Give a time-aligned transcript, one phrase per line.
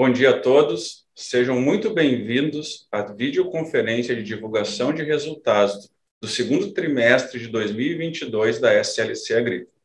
[0.00, 1.06] Bom dia a todos.
[1.14, 8.72] Sejam muito bem-vindos à videoconferência de divulgação de resultados do segundo trimestre de 2022 da
[8.72, 9.76] SLC Agrícola.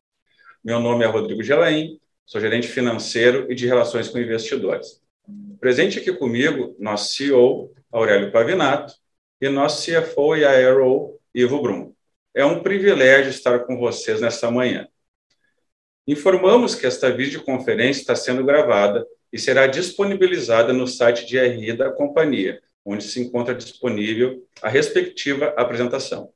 [0.64, 5.02] Meu nome é Rodrigo Gelaim, sou gerente financeiro e de relações com investidores.
[5.60, 8.94] Presente aqui comigo, nosso CEO, Aurélio Pavinato,
[9.42, 11.94] e nosso CFO e ARO, Ivo Brum.
[12.34, 14.88] É um privilégio estar com vocês nesta manhã.
[16.08, 21.92] Informamos que esta videoconferência está sendo gravada e será disponibilizada no site de RI da
[21.92, 26.32] companhia, onde se encontra disponível a respectiva apresentação.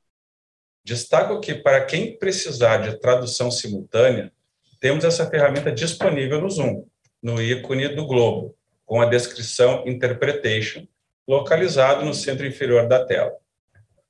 [0.84, 4.32] Destaco que, para quem precisar de tradução simultânea,
[4.80, 6.86] temos essa ferramenta disponível no Zoom,
[7.22, 10.86] no ícone do globo, com a descrição Interpretation,
[11.28, 13.32] localizado no centro inferior da tela.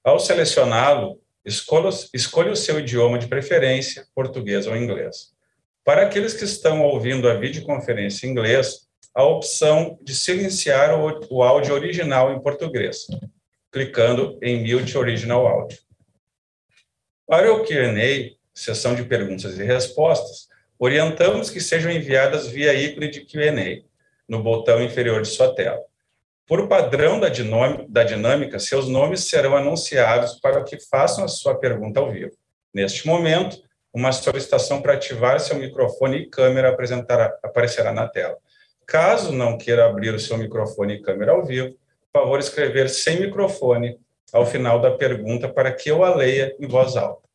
[0.02, 5.34] Ao selecioná-lo, escolha, escolha o seu idioma de preferência, português ou inglês.
[5.84, 11.42] Para aqueles que estão ouvindo a videoconferência em inglês, a opção de silenciar o, o
[11.42, 13.06] áudio original em português,
[13.72, 15.78] clicando em Mute Original Audio.
[17.26, 23.20] Para o Q&A, sessão de perguntas e respostas, orientamos que sejam enviadas via ícone de
[23.20, 23.82] Q&A,
[24.28, 25.80] no botão inferior de sua tela.
[26.46, 27.28] Por padrão da,
[27.88, 32.32] da dinâmica, seus nomes serão anunciados para que façam a sua pergunta ao vivo.
[32.74, 36.76] Neste momento, uma solicitação para ativar seu microfone e câmera
[37.42, 38.36] aparecerá na tela.
[38.86, 41.76] Caso não queira abrir o seu microfone e câmera ao vivo,
[42.12, 43.98] por favor escrever sem microfone
[44.32, 47.28] ao final da pergunta para que eu a leia em voz alta.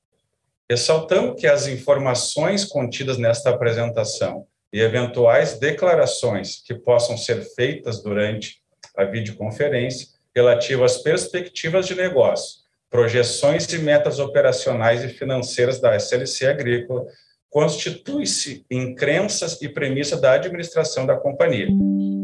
[0.69, 8.61] Ressaltando que as informações contidas nesta apresentação e eventuais declarações que possam ser feitas durante
[8.97, 12.64] a videoconferência relativas às perspectivas de negócio
[12.95, 17.05] projeções e metas operacionais e financeiras da SLC Agrícola
[17.49, 21.67] constitui-se em crenças e premissa da administração da companhia,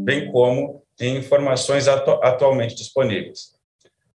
[0.02, 3.52] bem como em informações atu atualmente disponíveis.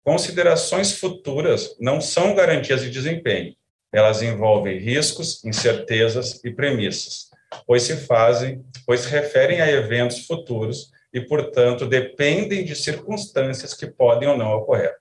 [0.04, 3.56] Considerações futuras não são garantias de desempenho,
[3.92, 7.30] elas envolvem riscos, incertezas e premissas,
[7.66, 13.88] pois se fazem, pois se referem a eventos futuros e, portanto, dependem de circunstâncias que
[13.88, 14.94] podem ou não ocorrer.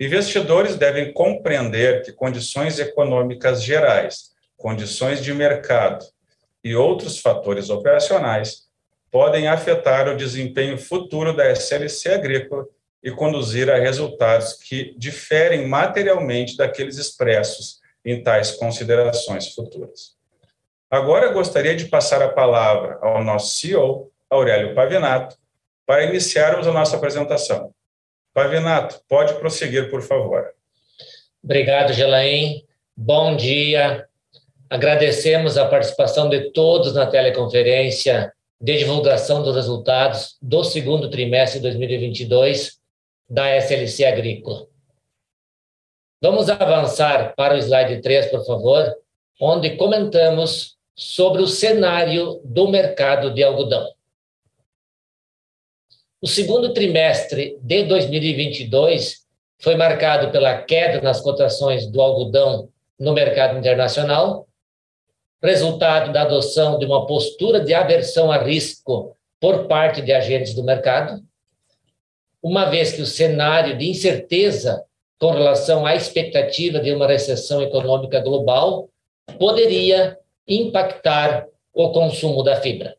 [0.00, 6.06] Investidores devem compreender que condições econômicas gerais, condições de mercado
[6.62, 8.68] e outros fatores operacionais
[9.10, 12.66] podem afetar o desempenho futuro da SLC agrícola
[13.02, 20.16] e conduzir a resultados que diferem materialmente daqueles expressos em tais considerações futuras.
[20.90, 25.36] Agora gostaria de passar a palavra ao nosso CEO, Aurélio Pavinato,
[25.84, 27.74] para iniciarmos a nossa apresentação.
[28.32, 30.52] Pavinato, pode prosseguir, por favor.
[31.42, 32.64] Obrigado, Gelaim.
[32.96, 34.06] Bom dia.
[34.68, 41.62] Agradecemos a participação de todos na teleconferência de divulgação dos resultados do segundo trimestre de
[41.68, 42.78] 2022
[43.28, 44.66] da SLC Agrícola.
[46.20, 48.94] Vamos avançar para o slide 3, por favor,
[49.40, 53.88] onde comentamos sobre o cenário do mercado de algodão.
[56.20, 59.24] O segundo trimestre de 2022
[59.60, 62.68] foi marcado pela queda nas cotações do algodão
[62.98, 64.48] no mercado internacional,
[65.40, 70.64] resultado da adoção de uma postura de aversão a risco por parte de agentes do
[70.64, 71.22] mercado,
[72.42, 74.84] uma vez que o cenário de incerteza
[75.20, 78.88] com relação à expectativa de uma recessão econômica global
[79.38, 80.18] poderia
[80.48, 82.97] impactar o consumo da fibra.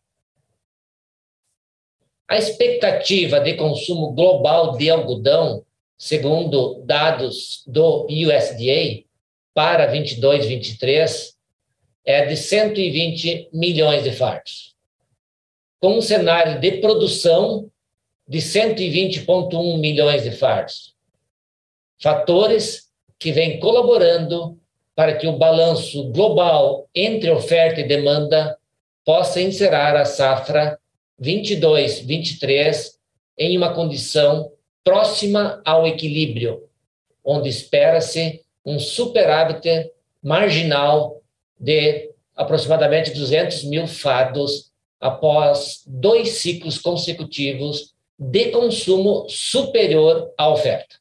[2.30, 5.66] A expectativa de consumo global de algodão,
[5.98, 9.04] segundo dados do USDA,
[9.52, 11.36] para 22, 23,
[12.06, 14.76] é de 120 milhões de fardos,
[15.82, 17.68] com um cenário de produção
[18.28, 20.96] de 120,1 milhões de fardos.
[22.00, 24.56] Fatores que vêm colaborando
[24.96, 28.56] para que o balanço global entre oferta e demanda
[29.04, 30.79] possa encerrar a safra
[31.20, 32.98] 22, 23,
[33.38, 34.52] em uma condição
[34.84, 36.64] próxima ao equilíbrio,
[37.24, 41.22] onde espera-se um superávit marginal
[41.60, 50.96] de aproximadamente 200 mil fardos após dois ciclos consecutivos de consumo superior à oferta.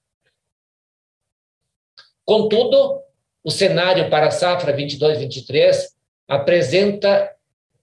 [2.24, 3.00] Contudo,
[3.42, 5.88] o cenário para a safra 22-23
[6.28, 7.34] apresenta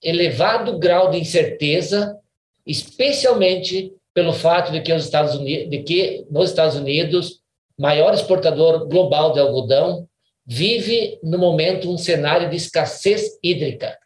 [0.02, 2.20] elevado grau de incerteza
[2.66, 7.42] especialmente pelo fato de que os Estados Unidos, de que nos Estados Unidos,
[7.78, 10.08] maior exportador global de algodão,
[10.46, 13.98] vive no momento um cenário de escassez hídrica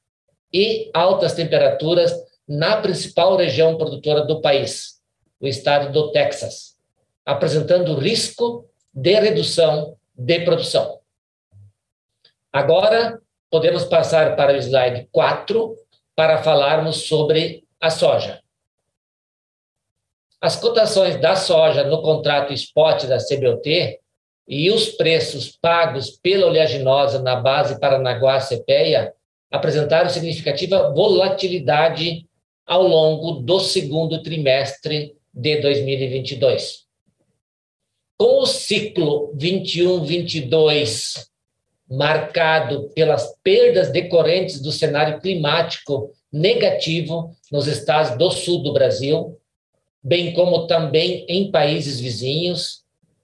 [0.51, 2.13] e altas temperaturas
[2.47, 4.99] na principal região produtora do país,
[5.39, 6.75] o estado do Texas,
[7.25, 10.99] apresentando risco de redução de produção.
[12.51, 13.21] Agora,
[13.51, 15.75] podemos passar para o slide 4
[16.15, 18.41] para falarmos sobre a soja.
[20.41, 23.99] As cotações da soja no contrato spot da CBOT
[24.47, 29.13] e os preços pagos pela oleaginosa na base Paranaguá-CPEA
[29.51, 32.25] apresentaram significativa volatilidade
[32.65, 36.85] ao longo do segundo trimestre de 2022.
[38.17, 41.27] Com o ciclo 21-22
[41.89, 49.38] marcado pelas perdas decorrentes do cenário climático negativo nos estados do sul do Brasil,
[50.03, 52.83] bem como também em países vizinhos,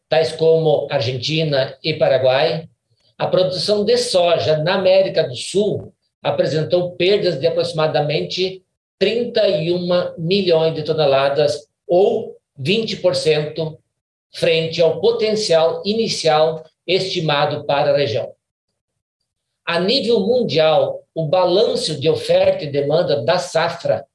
[0.09, 2.69] tais como Argentina e Paraguai,
[3.17, 8.63] a produção de soja na América do Sul apresentou perdas de aproximadamente
[8.99, 13.77] 31 milhões de toneladas, ou 20%,
[14.33, 18.33] frente ao potencial inicial estimado para a região.
[19.65, 24.05] A nível mundial, o balanço de oferta e demanda da safra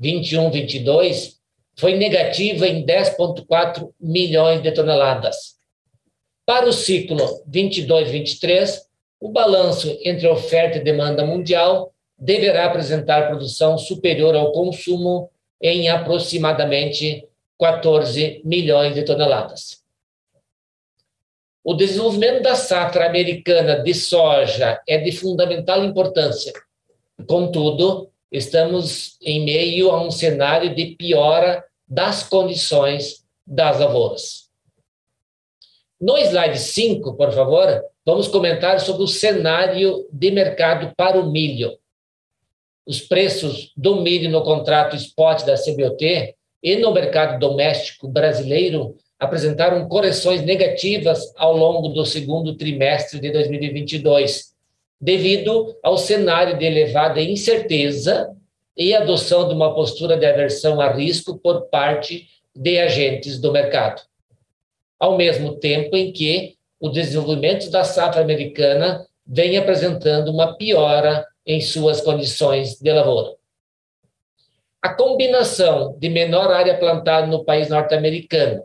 [0.00, 1.34] 21-22
[1.76, 5.54] foi negativo em 10,4 milhões de toneladas.
[6.46, 8.82] Para o ciclo 22-23,
[9.20, 15.30] o balanço entre oferta e demanda mundial deverá apresentar produção superior ao consumo
[15.60, 17.26] em aproximadamente
[17.58, 19.82] 14 milhões de toneladas.
[21.62, 26.52] O desenvolvimento da safra americana de soja é de fundamental importância.
[27.26, 34.50] Contudo, estamos em meio a um cenário de piora das condições das lavouras.
[36.00, 41.78] No slide 5, por favor, vamos comentar sobre o cenário de mercado para o milho.
[42.84, 49.88] Os preços do milho no contrato spot da CBOT e no mercado doméstico brasileiro apresentaram
[49.88, 54.53] correções negativas ao longo do segundo trimestre de 2022,
[55.04, 58.34] devido ao cenário de elevada incerteza
[58.74, 64.00] e adoção de uma postura de aversão a risco por parte de agentes do mercado.
[64.98, 71.60] Ao mesmo tempo em que o desenvolvimento da safra americana vem apresentando uma piora em
[71.60, 73.34] suas condições de lavoura.
[74.80, 78.64] A combinação de menor área plantada no país norte-americano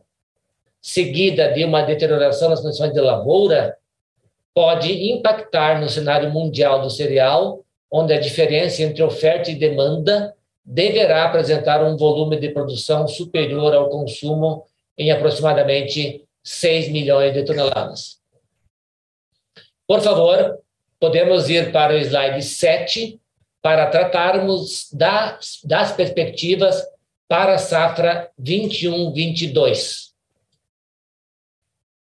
[0.82, 3.76] seguida de uma deterioração nas condições de lavoura,
[4.60, 10.36] pode impactar no cenário mundial do cereal, onde a diferença entre oferta e demanda
[10.66, 14.66] deverá apresentar um volume de produção superior ao consumo
[14.98, 18.20] em aproximadamente 6 milhões de toneladas.
[19.88, 20.60] Por favor,
[21.00, 23.18] podemos ir para o slide 7
[23.62, 26.86] para tratarmos das, das perspectivas
[27.30, 30.09] para a safra 21-22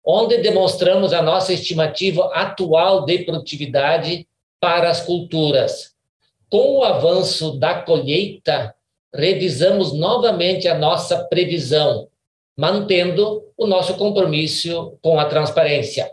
[0.05, 4.27] onde demonstramos a nossa estimativa atual de produtividade
[4.59, 5.95] para as culturas.
[6.49, 8.75] Com o avanço da colheita,
[9.13, 12.07] revisamos novamente a nossa previsão,
[12.55, 16.11] mantendo o nosso compromisso com a transparência.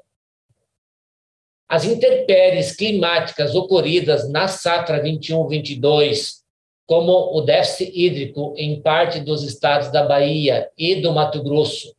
[1.69, 6.43] As intempéries climáticas ocorridas na safra 21-22,
[6.87, 11.95] como o déficit hídrico em parte dos estados da Bahia e do Mato Grosso,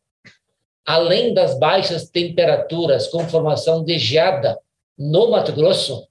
[0.86, 4.60] além das baixas temperaturas com formação de geada
[4.98, 6.08] no Mato Grosso,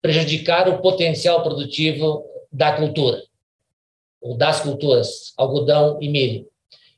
[0.00, 3.22] prejudicar o potencial produtivo da cultura,
[4.20, 6.48] ou das culturas, algodão e milho.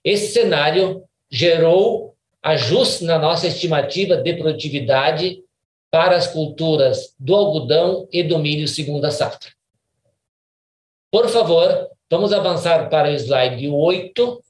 [0.03, 5.43] Esse cenário gerou ajuste na nossa estimativa de produtividade
[5.91, 9.51] para as culturas do algodão e do milho segunda safra.
[11.11, 14.45] Por favor, vamos avançar para o slide 8,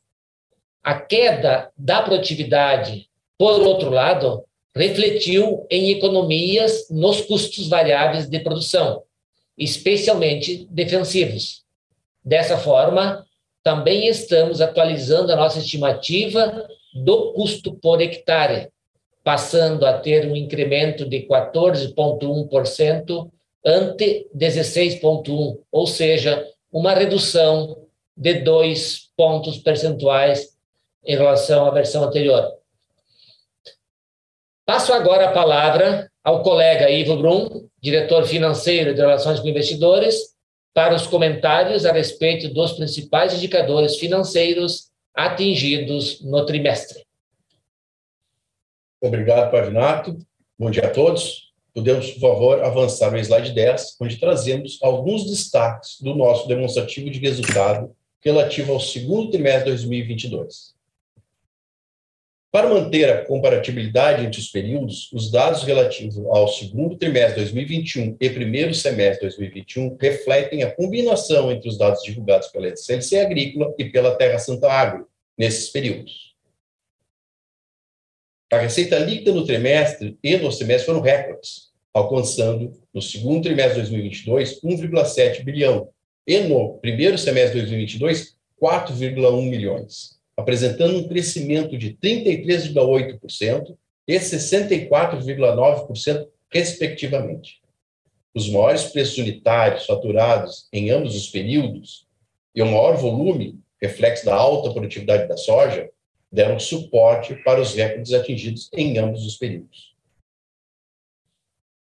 [0.84, 4.44] a queda da produtividade, por outro lado,
[4.76, 9.02] refletiu em economias nos custos variáveis de produção,
[9.56, 11.62] especialmente defensivos.
[12.22, 13.24] Dessa forma,
[13.62, 18.68] também estamos atualizando a nossa estimativa do custo por hectare,
[19.22, 23.30] passando a ter um incremento de 14,1%
[23.64, 27.78] ante 16,1%, ou seja, uma redução
[28.14, 30.53] de dois pontos percentuais
[31.06, 32.52] em relação à versão anterior.
[34.66, 40.34] Passo agora a palavra ao colega Ivo Brum, diretor financeiro de Relações com Investidores,
[40.72, 47.04] para os comentários a respeito dos principais indicadores financeiros atingidos no trimestre.
[49.00, 50.18] Obrigado, Pavinato.
[50.58, 51.52] Bom dia a todos.
[51.74, 57.18] Podemos, por favor, avançar no slide 10, onde trazemos alguns destaques do nosso demonstrativo de
[57.18, 57.94] resultado
[58.24, 60.73] relativo ao segundo trimestre de 2022.
[62.54, 68.16] Para manter a comparatibilidade entre os períodos, os dados relativos ao segundo trimestre de 2021
[68.20, 73.74] e primeiro semestre de 2021 refletem a combinação entre os dados divulgados pela CLC Agrícola
[73.76, 76.36] e pela Terra Santa Agro nesses períodos.
[78.52, 83.90] A receita líquida no trimestre e no semestre foram recordes, alcançando, no segundo trimestre de
[83.90, 85.88] 2022, 1,7 bilhão,
[86.24, 93.76] e no primeiro semestre de 2022, 4,1 milhões, apresentando um crescimento de 33,8%
[94.06, 97.62] e 64,9%, respectivamente.
[98.34, 102.08] Os maiores preços unitários faturados em ambos os períodos
[102.54, 105.90] e o maior volume, reflexo da alta produtividade da soja,
[106.30, 109.94] deram suporte para os recordes atingidos em ambos os períodos.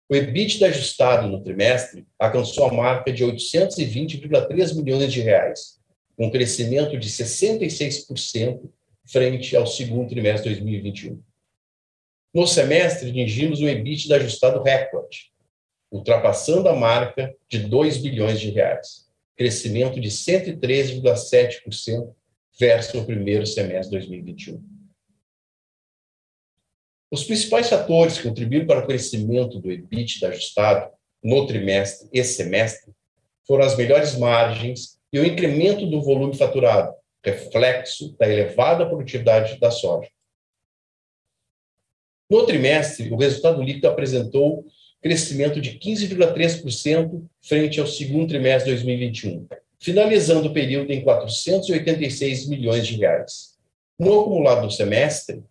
[0.09, 5.80] O EBITDA ajustado no trimestre alcançou a marca de 820,3 milhões de reais,
[6.21, 8.69] com crescimento de 66%
[9.07, 11.19] frente ao segundo trimestre de 2021.
[12.31, 15.31] No semestre, atingimos um EBITDA ajustado recorde,
[15.91, 22.13] ultrapassando a marca de 2 bilhões de reais, crescimento de 113,7%
[22.59, 24.63] versus o primeiro semestre de 2021.
[27.09, 30.91] Os principais fatores que contribuíram para o crescimento do EBITDA ajustado
[31.23, 32.93] no trimestre e semestre
[33.47, 39.69] foram as melhores margens e o incremento do volume faturado, reflexo da elevada produtividade da
[39.69, 40.09] soja.
[42.29, 44.65] No trimestre, o resultado líquido apresentou
[45.01, 49.47] crescimento de 15,3% frente ao segundo trimestre de 2021,
[49.79, 53.57] finalizando o período em 486 milhões de reais.
[53.99, 55.43] No acumulado do semestre,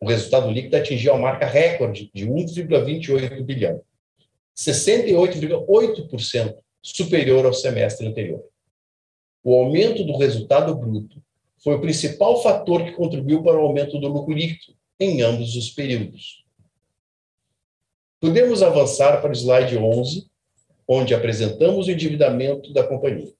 [0.00, 3.80] o resultado líquido atingiu a marca recorde de 1,28 bilhão,
[4.56, 8.44] 68,8% superior ao semestre anterior.
[9.44, 11.22] O aumento do resultado bruto
[11.62, 15.68] foi o principal fator que contribuiu para o aumento do lucro líquido em ambos os
[15.68, 16.42] períodos.
[18.18, 20.26] Podemos avançar para o slide 11,
[20.88, 23.34] onde apresentamos o endividamento da companhia.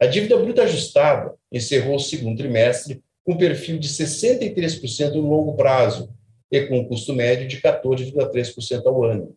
[0.00, 6.12] A dívida bruta ajustada encerrou o segundo trimestre com perfil de 63% no longo prazo
[6.50, 9.36] e com um custo médio de 14,3% ao ano,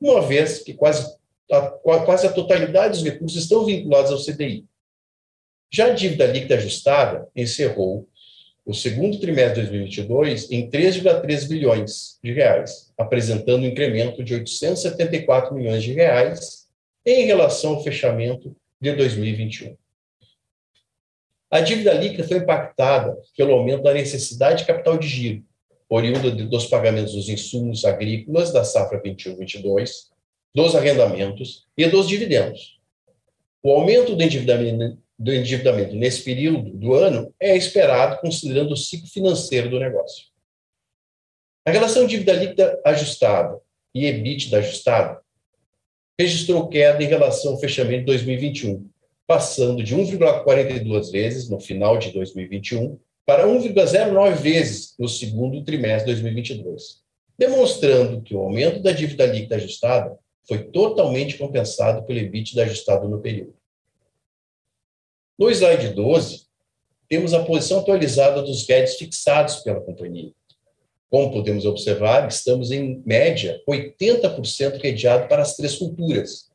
[0.00, 1.16] uma vez que quase
[1.52, 1.60] a,
[2.04, 4.64] quase a totalidade dos recursos estão vinculados ao CDI.
[5.70, 8.08] Já a dívida líquida ajustada encerrou
[8.64, 15.54] o segundo trimestre de 2022 em 3,3 bilhões de reais, apresentando um incremento de 874
[15.54, 16.66] milhões de reais
[17.04, 19.76] em relação ao fechamento de 2021.
[21.48, 25.44] A dívida líquida foi impactada pelo aumento da necessidade de capital de giro,
[25.88, 29.90] oriunda dos pagamentos dos insumos agrícolas da safra 21-22,
[30.52, 32.80] dos arrendamentos e dos dividendos.
[33.62, 39.08] O aumento do endividamento, do endividamento nesse período do ano é esperado considerando o ciclo
[39.08, 40.26] financeiro do negócio.
[41.64, 43.58] A relação dívida líquida ajustada
[43.94, 45.20] e EBITDA ajustado
[46.18, 48.88] registrou queda em relação ao fechamento de 2021,
[49.26, 56.20] passando de 1,42 vezes no final de 2021 para 1,09 vezes no segundo trimestre de
[56.22, 57.02] 2022,
[57.36, 63.20] demonstrando que o aumento da dívida líquida ajustada foi totalmente compensado pelo EBITDA ajustado no
[63.20, 63.55] período.
[65.38, 66.46] No slide 12,
[67.08, 70.32] temos a posição atualizada dos guedes fixados pela companhia.
[71.10, 76.50] Como podemos observar, estamos em média 80% redeado para as três culturas,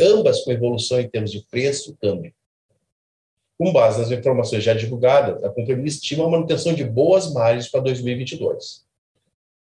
[0.00, 2.32] ambas com evolução em termos de preço câmbio.
[3.56, 7.80] Com base nas informações já divulgadas, a companhia estima a manutenção de boas margens para
[7.80, 8.84] 2022.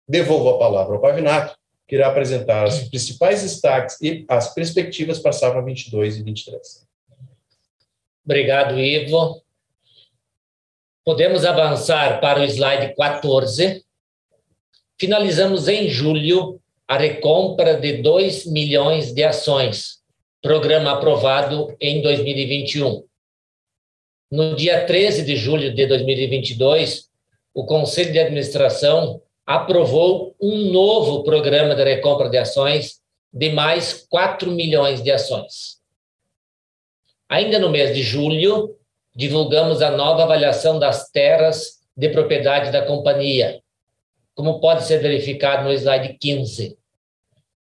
[0.08, 1.56] Devolvo a palavra ao Pavinato,
[1.88, 6.93] que irá apresentar os principais destaques e as perspectivas para a safra 22 e 23.
[8.24, 9.42] Obrigado, Ivo.
[11.04, 13.84] Podemos avançar para o slide 14.
[14.98, 20.02] Finalizamos em julho a recompra de 2 milhões de ações,
[20.40, 23.04] programa aprovado em 2021.
[24.30, 27.10] No dia 13 de julho de 2022,
[27.52, 34.50] o Conselho de Administração aprovou um novo programa de recompra de ações de mais 4
[34.50, 35.73] milhões de ações.
[37.34, 38.76] Ainda no mês de julho,
[39.12, 43.60] divulgamos a nova avaliação das terras de propriedade da companhia,
[44.36, 46.78] como pode ser verificado no slide 15.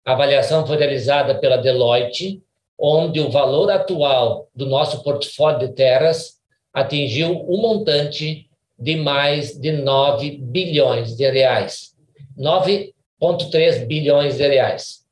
[0.04, 2.40] A avaliação foi realizada pela Deloitte
[2.78, 6.36] onde o valor atual do nosso portfólio de terras
[6.72, 11.92] atingiu um montante de mais de 9 bilhões de reais.
[12.36, 15.04] 9 2,3 bilhões de reais.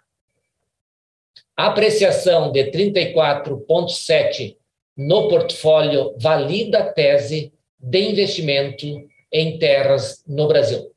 [1.56, 4.56] A apreciação de 34,7
[4.98, 8.84] no portfólio valida a tese de investimento
[9.32, 10.90] em terras no Brasil.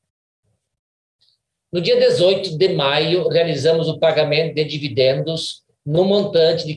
[1.72, 6.74] No dia 18 de maio, realizamos o pagamento de dividendos no montante de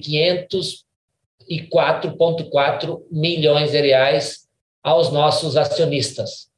[1.49, 4.47] 504,4 milhões de reais
[4.83, 6.51] aos nossos acionistas.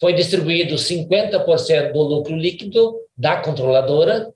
[0.00, 4.32] Foi distribuído 50% do lucro líquido da controladora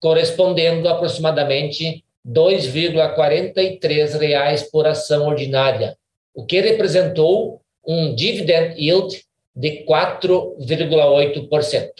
[0.00, 5.96] correspondendo aproximadamente 2,43 reais por ação ordinária,
[6.34, 9.24] o que representou um dividend yield
[9.56, 11.90] de 4,8%.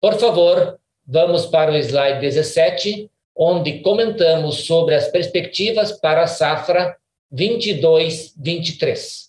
[0.00, 6.96] Por favor, vamos para o slide 17, onde comentamos sobre as perspectivas para a safra
[7.32, 9.28] 22-23.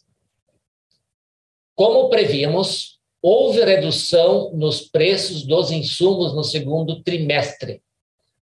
[1.74, 7.82] Como prevíamos, houve redução nos preços dos insumos no segundo trimestre,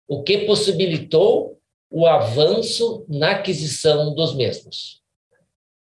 [0.08, 1.60] o que possibilitou
[1.90, 5.02] o avanço na aquisição dos mesmos.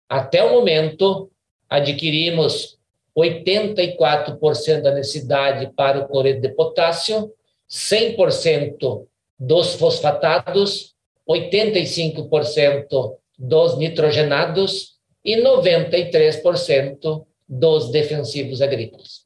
[0.08, 1.30] Até o momento,
[1.68, 2.78] adquirimos
[3.16, 7.32] 84% da necessidade para o cloreto de potássio,
[7.68, 9.06] 100%
[9.38, 10.94] dos fosfatados,
[11.28, 19.21] 85% dos nitrogenados e 93% dos defensivos agrícolas.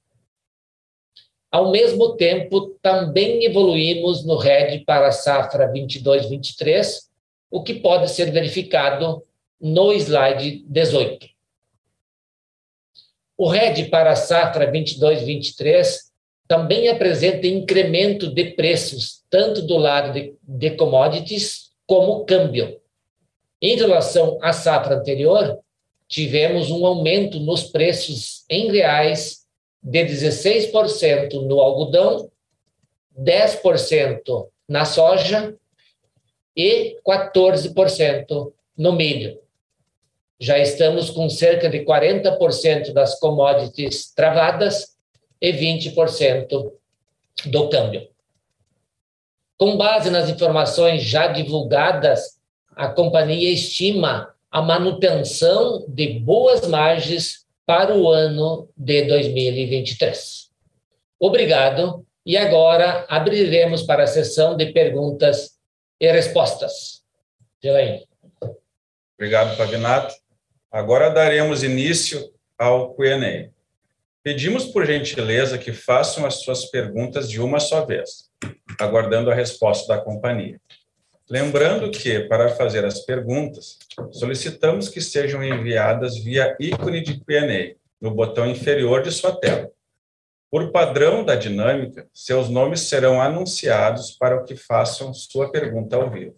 [1.51, 7.07] Ao mesmo tempo, também evoluímos no RED para a safra 22-23,
[7.51, 9.23] o que pode ser verificado
[9.61, 11.27] no slide 18.
[13.39, 16.07] O RED para a safra 22-23
[16.49, 22.81] também apresenta incremento de preços, tanto do lado de, de commodities como câmbio.
[23.61, 25.59] Em relação à safra anterior,
[26.09, 29.46] tivemos um aumento nos preços em reais
[29.87, 32.29] de 16% no algodão,
[33.17, 35.55] 10% na soja
[36.57, 39.39] e 14% no milho.
[40.41, 44.97] Já estamos com cerca de 40% das commodities travadas
[45.41, 46.73] e 20%
[47.47, 48.09] do câmbio.
[49.57, 52.41] Com base nas informações já divulgadas,
[52.75, 60.51] a companhia estima a manutenção de boas margens para o ano de 2023.
[61.19, 62.07] Obrigado.
[62.25, 65.59] E agora abriremos para a sessão de perguntas
[66.01, 67.03] e respostas.
[67.63, 68.07] Gelaine.
[69.17, 70.15] Obrigado, Pavinato.
[70.71, 73.51] Agora daremos início ao Q&A.
[74.23, 78.29] Pedimos por gentileza que façam as suas perguntas de uma só vez,
[78.79, 80.61] aguardando a resposta da companhia.
[81.29, 83.79] Lembrando que, para fazer as perguntas,
[84.13, 89.71] solicitamos que sejam enviadas via ícone de Q&A, no botão inferior de sua tela.
[90.49, 96.37] Por padrão da dinâmica, seus nomes serão anunciados para que façam sua pergunta ao vivo.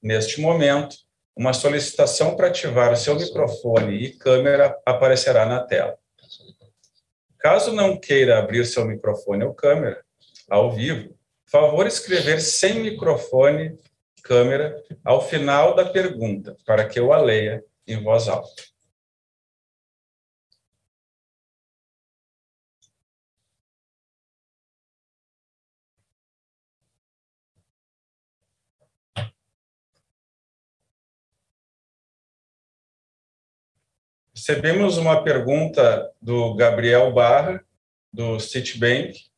[0.00, 0.96] Neste momento,
[1.34, 5.98] uma solicitação para ativar o seu microfone e câmera aparecerá na tela.
[7.40, 10.04] Caso não queira abrir seu microfone ou câmera
[10.48, 13.76] ao vivo, favor escrever sem microfone
[14.24, 18.62] câmera ao final da pergunta, para que eu a leia em voz alta.
[34.34, 37.64] Recebemos uma pergunta do Gabriel Barra,
[38.12, 39.30] do Citibank,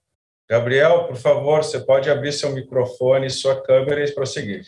[0.48, 4.64] Gabriel, por favor, você pode abrir seu microfone, sua câmera e prosseguir.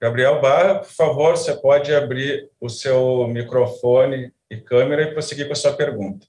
[0.00, 5.52] Gabriel Barra, por favor, você pode abrir o seu microfone e câmera e prosseguir com
[5.52, 6.26] a sua pergunta.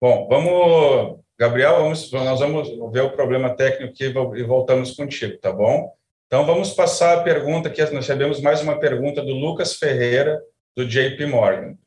[0.00, 3.94] Bom, vamos Gabriel, vamos, nós vamos ver o problema técnico
[4.36, 5.94] e voltamos contigo, tá bom?
[6.26, 10.42] Então, vamos passar a pergunta que nós recebemos mais uma pergunta do Lucas Ferreira,
[10.76, 11.78] do JP Morgan.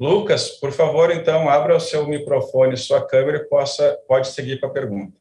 [0.00, 4.66] Lucas, por favor, então, abra o seu microfone, sua câmera e possa, pode seguir com
[4.66, 5.14] a pergunta.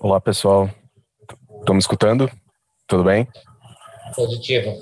[0.00, 0.68] Olá, pessoal.
[1.60, 2.28] Estão me escutando?
[2.88, 3.28] Tudo bem?
[4.16, 4.76] Positivo.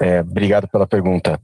[0.00, 1.40] É, obrigado pela pergunta.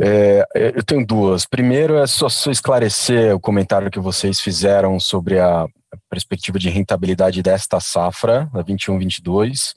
[0.00, 1.46] É, eu tenho duas.
[1.46, 5.66] Primeiro é só, só, esclarecer o comentário que vocês fizeram sobre a
[6.10, 9.74] perspectiva de rentabilidade desta safra, da 21-22.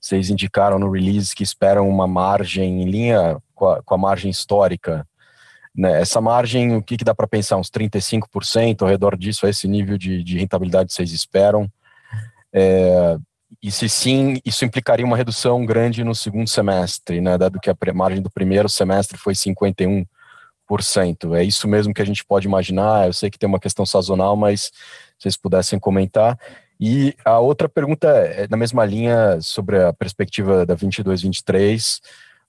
[0.00, 4.30] Vocês indicaram no release que esperam uma margem em linha com a, com a margem
[4.30, 5.06] histórica.
[5.74, 6.00] Né?
[6.00, 7.56] Essa margem, o que, que dá para pensar?
[7.56, 11.70] Uns 35% ao redor disso, a esse nível de, de rentabilidade vocês esperam?
[12.52, 13.16] É,
[13.60, 17.76] e se sim, isso implicaria uma redução grande no segundo semestre, né, dado que a
[17.94, 20.06] margem do primeiro semestre foi 51%.
[21.34, 23.06] É isso mesmo que a gente pode imaginar?
[23.06, 24.72] Eu sei que tem uma questão sazonal, mas se
[25.18, 26.38] vocês pudessem comentar.
[26.80, 32.00] E a outra pergunta é na mesma linha sobre a perspectiva da 22-23.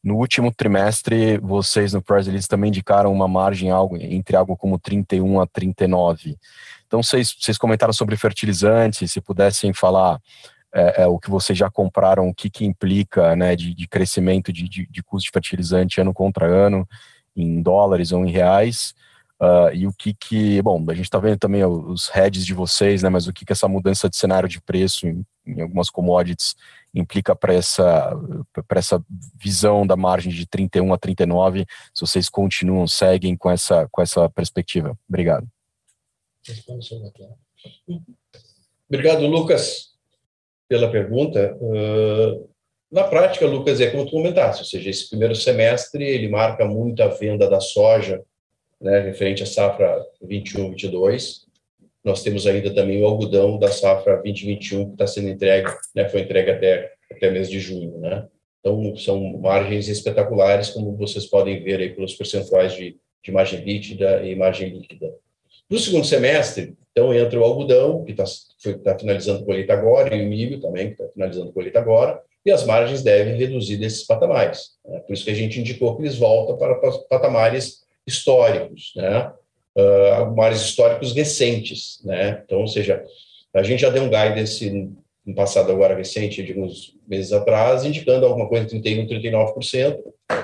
[0.03, 4.79] No último trimestre, vocês no press release também indicaram uma margem algo entre algo como
[4.79, 6.37] 31 a 39.
[6.87, 10.19] Então, vocês, vocês comentaram sobre fertilizantes, se pudessem falar
[10.73, 14.51] é, é, o que vocês já compraram, o que, que implica né, de, de crescimento
[14.51, 16.87] de, de, de, custo de fertilizante ano contra ano,
[17.35, 18.95] em dólares ou em reais,
[19.39, 23.03] uh, e o que que, bom, a gente está vendo também os heads de vocês,
[23.03, 26.55] né, mas o que que essa mudança de cenário de preço em, em algumas commodities
[26.91, 28.11] implica para essa,
[28.75, 29.03] essa
[29.35, 34.27] visão da margem de 31 a 39, se vocês continuam, seguem com essa, com essa
[34.29, 34.97] perspectiva.
[35.07, 35.47] Obrigado.
[38.89, 39.92] Obrigado, Lucas
[40.67, 41.57] pela pergunta.
[42.91, 47.01] Na prática, Lucas, é como tu comentaste, ou seja, esse primeiro semestre ele marca muito
[47.01, 48.21] a venda da soja,
[48.79, 51.43] né, referente à safra 21-22.
[52.03, 56.21] Nós temos ainda também o algodão da safra 2021 que está sendo entregue, né, foi
[56.21, 58.27] entregue até até mês de junho, né?
[58.59, 64.25] Então são margens espetaculares, como vocês podem ver aí pelos percentuais de, de margem líquida
[64.25, 65.13] e margem líquida.
[65.69, 68.23] No segundo semestre, então, entra o algodão, que está
[68.83, 72.63] tá finalizando colheita agora, e o milho também, que está finalizando colheita agora, e as
[72.65, 74.73] margens devem reduzir desses patamares.
[74.85, 74.99] Né?
[74.99, 76.75] Por isso que a gente indicou que eles voltam para
[77.09, 79.31] patamares históricos, né?
[79.75, 81.99] Uh, patamares históricos recentes.
[82.03, 82.43] Né?
[82.45, 83.03] Então, ou seja,
[83.55, 84.91] a gente já deu um guidance
[85.25, 89.97] no passado agora recente, de alguns meses atrás, indicando alguma coisa entre 31% e 39%,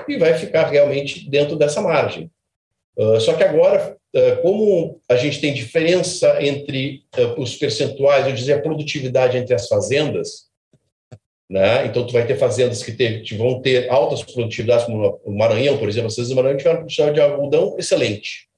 [0.08, 2.28] e vai ficar realmente dentro dessa margem.
[2.96, 3.99] Uh, só que agora,
[4.42, 9.68] como a gente tem diferença entre eh, os percentuais, eu dizer, a produtividade entre as
[9.68, 10.50] fazendas,
[11.48, 11.86] né?
[11.86, 15.78] Então, tu vai ter fazendas que, ter, que vão ter altas produtividades, como o Maranhão,
[15.78, 18.48] por exemplo, vocês do Maranhão tiveram produtividade de algodão excelente.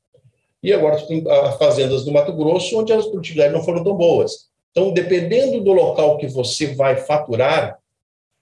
[0.62, 1.24] E agora tu tem
[1.58, 4.50] fazendas do Mato Grosso, onde as produtividades não foram tão boas.
[4.70, 7.78] Então, dependendo do local que você vai faturar,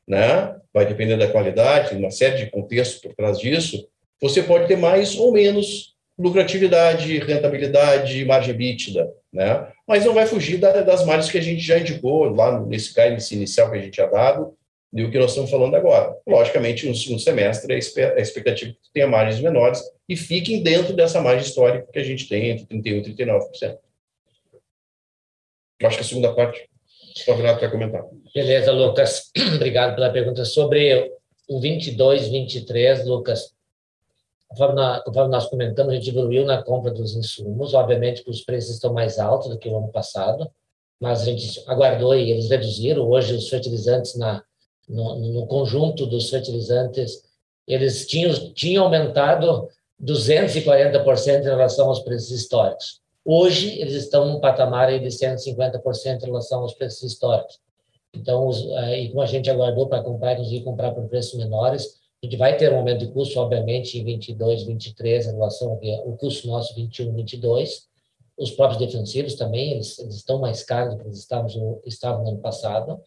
[0.07, 0.57] né?
[0.73, 3.89] Vai depender da qualidade, uma série de contextos por trás disso,
[4.21, 9.67] você pode ter mais ou menos lucratividade, rentabilidade, margem bítida, né?
[9.89, 13.71] Mas não vai fugir das margens que a gente já indicou lá nesse guidance inicial
[13.71, 14.55] que a gente tinha dado
[14.93, 16.15] e o que nós estamos falando agora.
[16.27, 21.21] Logicamente, no segundo semestre, a expectativa é que tenha margens menores e fiquem dentro dessa
[21.21, 23.79] margem histórica que a gente tem entre 31% e 39%.
[25.81, 26.69] Eu acho que a segunda parte,
[27.27, 28.05] o Renato vai comentar.
[28.35, 29.31] Beleza, Lucas.
[29.57, 30.45] Obrigado pela pergunta.
[30.45, 31.11] Sobre
[31.49, 33.55] o 22, 23, Lucas,
[34.51, 38.93] conforme, nós comentamos, a gente evoluiu na compra dos insumos, obviamente que os preços estão
[38.93, 40.51] mais altos do que o ano passado,
[41.01, 43.09] mas a gente aguardou e eles reduziram.
[43.09, 44.43] Hoje, os fertilizantes, na,
[44.89, 47.23] no, no conjunto dos fertilizantes,
[47.67, 49.69] eles tinham, tinham aumentado
[50.03, 53.01] 240% em relação aos preços históricos.
[53.25, 57.61] Hoje, eles estão num patamar de 150% em relação aos preços históricos.
[58.13, 62.00] Então, os, eh, e como a gente aguardou para comprar, inclusive comprar por preços menores,
[62.23, 66.17] a gente vai ter um aumento de custo, obviamente, em 22, 23, em relação ao
[66.19, 67.89] custo nosso 21, 22.
[68.37, 72.31] Os próprios defensivos também, eles, eles estão mais caros do que eles estavam, estavam no
[72.31, 73.01] ano passado.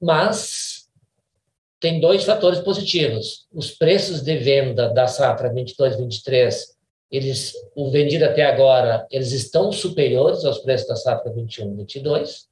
[0.00, 0.88] Mas
[1.80, 3.48] tem dois fatores positivos.
[3.52, 6.76] Os preços de venda da safra 22, 23,
[7.10, 12.46] eles, o vendido até agora, eles estão superiores aos preços da safra 21, 22.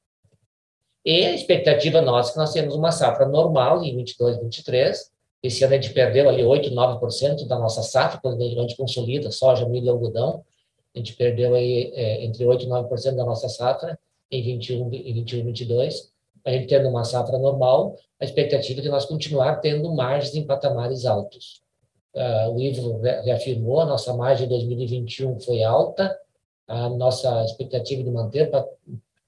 [1.05, 5.14] E a expectativa nossa é que nós temos uma safra normal em 22, 23,
[5.47, 9.31] esse ano a gente perdeu ali 8, 9% da nossa safra, quando a gente consolida
[9.31, 10.43] soja, milho e algodão.
[10.95, 13.99] A gente perdeu aí é, entre 8 e 9% da nossa safra.
[14.31, 16.11] em 21 e 21, 22,
[16.47, 20.47] a gente tendo uma safra normal, a expectativa é de nós continuar tendo margens em
[20.47, 21.63] patamares altos.
[22.15, 26.17] Uh, o Ivo reafirmou, a nossa margem de 2021 foi alta,
[26.67, 28.51] a nossa expectativa de manter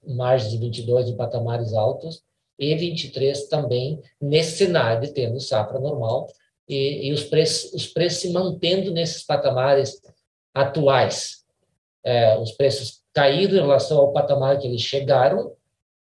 [0.07, 2.23] margens de 22 em patamares altos,
[2.59, 6.27] e 23 também, nesse cenário de tendo safra normal,
[6.69, 10.01] e, e os, preços, os preços se mantendo nesses patamares
[10.55, 11.45] atuais.
[12.05, 15.53] É, os preços caíram em relação ao patamar que eles chegaram,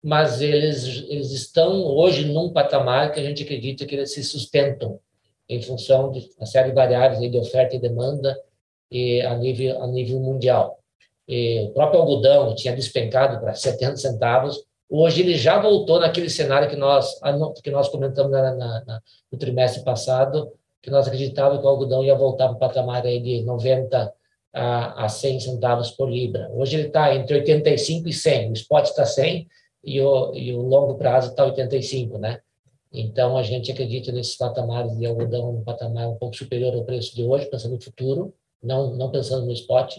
[0.04, 5.00] mas eles, eles estão hoje num patamar que a gente acredita que eles se sustentam
[5.50, 8.38] em função de uma série de variáveis de oferta e demanda
[8.92, 10.80] e a nível, a nível mundial.
[11.28, 16.70] E o próprio algodão tinha despencado para 70 centavos, hoje ele já voltou naquele cenário
[16.70, 17.20] que nós,
[17.64, 22.04] que nós comentamos na, na, na, no trimestre passado, que nós acreditávamos que o algodão
[22.04, 24.14] ia voltar para o patamar aí de 90
[24.54, 26.50] a, a 100 centavos por libra.
[26.52, 29.48] Hoje ele está entre 85 e 100, o spot está 100
[29.84, 32.42] e o, e o longo prazo está 85, né?
[32.92, 37.16] Então, a gente acredita nesses patamares de algodão, um patamar um pouco superior ao preço
[37.16, 39.98] de hoje, pensando no futuro, não, não pensando no spot,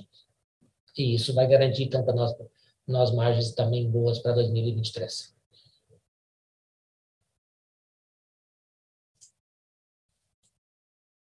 [0.96, 2.34] e isso vai garantir, então, para nós,
[2.88, 5.36] nós margens também boas para 2023.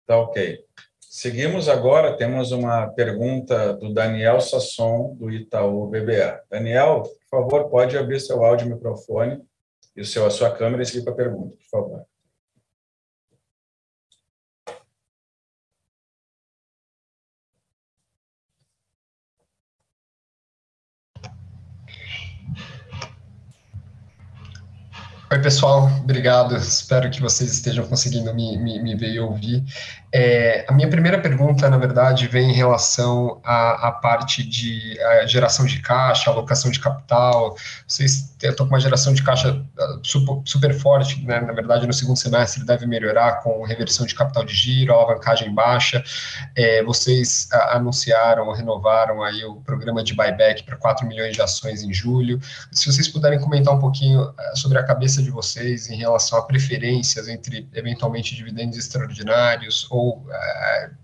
[0.06, 0.65] Tá ok.
[1.01, 6.43] Seguimos agora, temos uma pergunta do Daniel Sasson, do Itaú BBA.
[6.49, 9.43] Daniel, por favor, pode abrir seu áudio e microfone
[9.95, 12.06] e o seu, a sua câmera e seguir para a pergunta, por favor.
[25.29, 26.55] Oi, pessoal, obrigado.
[26.55, 29.61] Espero que vocês estejam conseguindo me, me, me ver e ouvir.
[30.13, 35.65] É, a minha primeira pergunta, na verdade, vem em relação à, à parte de geração
[35.65, 37.55] de caixa, alocação de capital.
[37.85, 41.41] Vocês estão com uma geração de caixa ah, super, super forte, né?
[41.41, 46.03] na verdade, no segundo semestre deve melhorar com reversão de capital de giro, alavancagem baixa.
[46.55, 51.83] É, vocês a, anunciaram, renovaram aí o programa de buyback para 4 milhões de ações
[51.83, 52.39] em julho.
[52.71, 56.43] Se vocês puderem comentar um pouquinho ah, sobre a cabeça de vocês em relação a
[56.43, 60.97] preferências entre, eventualmente, dividendos extraordinários ou uh,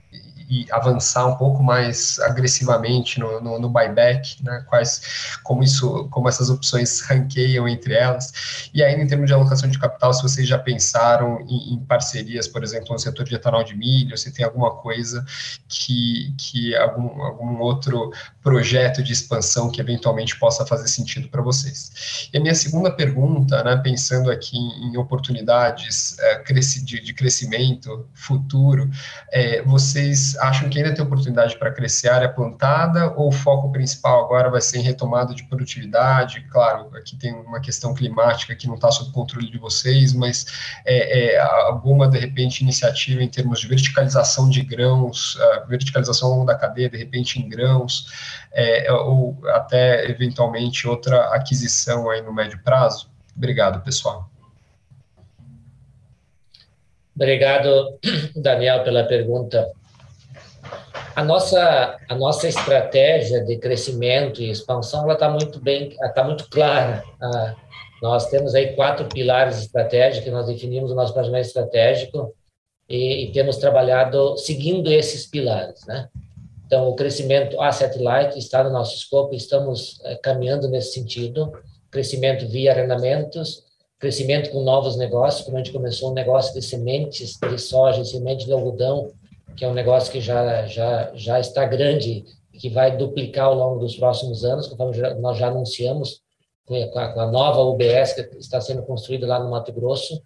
[0.53, 4.63] e avançar um pouco mais agressivamente no, no, no, buyback, né?
[4.69, 8.69] Quais, como isso, como essas opções ranqueiam entre elas.
[8.73, 12.47] E ainda em termos de alocação de capital, se vocês já pensaram em, em parcerias,
[12.47, 15.25] por exemplo, no setor de etanol de milho, se tem alguma coisa
[15.67, 18.11] que, que algum, algum outro
[18.43, 22.29] projeto de expansão que eventualmente possa fazer sentido para vocês.
[22.31, 28.89] E a minha segunda pergunta, né, pensando aqui em oportunidades é, de, crescimento futuro,
[29.31, 34.25] é, vocês acham que ainda tem oportunidade para crescer área plantada ou o foco principal
[34.25, 36.41] agora vai ser em retomada de produtividade?
[36.51, 40.45] Claro, aqui tem uma questão climática que não está sob controle de vocês, mas
[40.85, 46.45] é, é, alguma, de repente, iniciativa em termos de verticalização de grãos, verticalização ao longo
[46.45, 52.59] da cadeia, de repente, em grãos, é, ou até, eventualmente, outra aquisição aí no médio
[52.63, 53.09] prazo?
[53.35, 54.29] Obrigado, pessoal.
[57.15, 57.99] Obrigado,
[58.35, 59.71] Daniel, pela pergunta.
[61.15, 67.03] A nossa, a nossa estratégia de crescimento e expansão está muito bem, está muito clara.
[67.21, 67.55] Ah,
[68.01, 72.33] nós temos aí quatro pilares estratégicos nós definimos no nosso planejamento estratégico
[72.89, 76.09] e, e, temos trabalhado seguindo esses pilares, né?
[76.73, 81.53] Então, o crescimento asset light está no nosso escopo, estamos é, caminhando nesse sentido.
[81.91, 83.61] Crescimento via arrendamentos,
[83.99, 88.47] crescimento com novos negócios, como a gente começou um negócio de sementes de soja, semente
[88.47, 89.11] de algodão,
[89.55, 93.53] que é um negócio que já, já, já está grande e que vai duplicar ao
[93.53, 96.21] longo dos próximos anos, conforme nós já anunciamos,
[96.65, 100.19] com a, com a nova UBS que está sendo construída lá no Mato Grosso.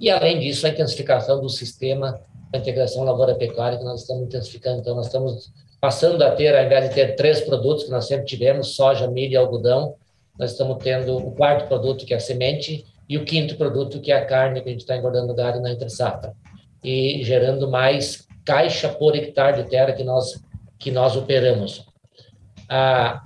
[0.00, 2.18] E, além disso, a intensificação do sistema,
[2.50, 4.80] a integração lavoura-pecuária, que nós estamos intensificando.
[4.80, 5.52] Então, nós estamos
[5.82, 9.32] passando a ter, ao invés de ter três produtos que nós sempre tivemos, soja, milho
[9.32, 9.96] e algodão,
[10.38, 14.12] nós estamos tendo o quarto produto, que é a semente, e o quinto produto, que
[14.12, 16.34] é a carne, que a gente está engordando gado na entre safra.
[16.84, 20.40] E gerando mais caixa por hectare de terra que nós
[20.78, 21.84] que nós operamos.
[22.68, 23.20] A,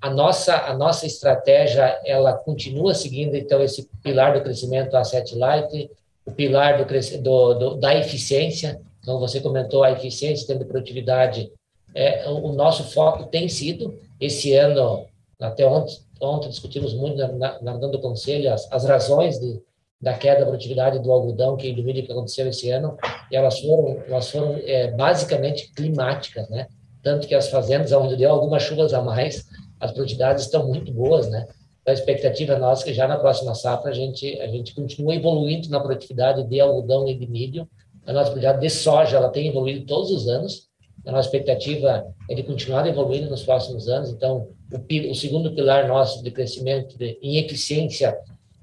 [0.00, 5.90] a nossa a nossa estratégia ela continua seguindo então esse pilar do crescimento asset light,
[6.24, 6.84] o pilar do,
[7.20, 8.80] do, do da eficiência.
[9.00, 11.50] Então você comentou a eficiência, tendo produtividade.
[11.94, 15.06] É, o nosso foco tem sido esse ano
[15.40, 19.60] até ontem, ontem discutimos muito na, na, dando conselho as, as razões de
[20.00, 22.96] da queda da produtividade do algodão que do milho que aconteceu esse ano,
[23.30, 26.66] e elas foram, elas foram é, basicamente climáticas, né?
[27.04, 29.44] Tanto que as fazendas onde deu algumas chuvas a mais,
[29.78, 31.46] as produtividades estão muito boas, né?
[31.86, 35.68] a expectativa nossa é que já na próxima safra a gente a gente continua evoluindo
[35.68, 37.68] na produtividade de algodão e de milho.
[38.06, 40.68] A nossa produtividade de soja ela tem evoluído todos os anos.
[41.04, 44.10] A nossa expectativa é de continuar evoluindo nos próximos anos.
[44.10, 48.16] Então, o, o segundo pilar nosso de crescimento de, em eficiência,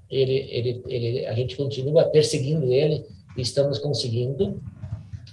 [0.09, 3.05] ele, ele, ele, a gente continua perseguindo ele
[3.37, 4.61] e estamos conseguindo.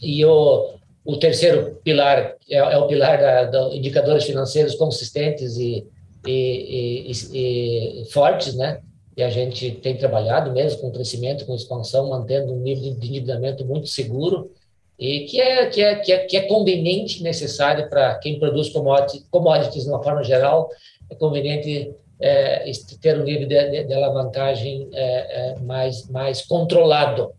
[0.03, 5.87] E o, o terceiro pilar é, é o pilar da, indicadores financeiros consistentes e,
[6.27, 8.81] e, e, e, fortes, né?
[9.17, 13.65] E a gente tem trabalhado mesmo com crescimento, com expansão, mantendo um nível de endividamento
[13.65, 14.51] muito seguro
[14.99, 19.27] e que é que é que é, que é conveniente, necessário para quem produz commodities,
[19.31, 20.71] commodities de uma forma geral,
[21.11, 27.33] é conveniente é, ter um nível de, de, de alavancagem é, é mais mais controlado,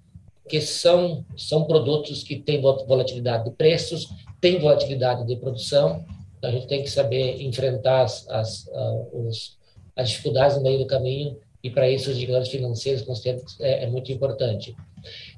[0.48, 4.08] que são são produtos que têm volatilidade de preços,
[4.40, 6.06] têm volatilidade de produção.
[6.38, 8.70] Então, a gente tem que saber enfrentar as, as,
[9.12, 9.58] os,
[9.96, 13.04] as dificuldades no meio do caminho, e para isso os indicadores financeiros
[13.60, 14.76] é, é muito importante.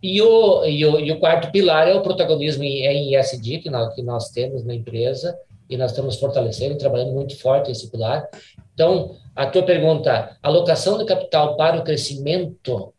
[0.01, 3.69] E o, e, o, e o quarto pilar é o protagonismo em, em ESG, que
[3.69, 5.37] nós, que nós temos na empresa,
[5.69, 8.27] e nós estamos fortalecendo, trabalhando muito forte esse pilar.
[8.73, 12.93] Então, a tua pergunta, alocação de capital para o crescimento,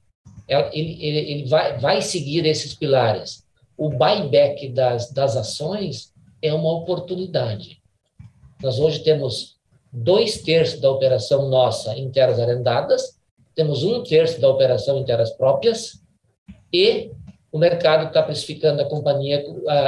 [0.49, 3.45] ele, ele, ele vai, vai seguir esses pilares.
[3.77, 7.81] O buyback das, das ações é uma oportunidade.
[8.63, 9.57] Nós hoje temos
[9.93, 13.19] dois terços da operação nossa em terras arrendadas,
[13.55, 16.00] temos um terço da operação em terras próprias
[16.73, 17.11] e
[17.53, 19.45] o mercado está precificando a companhia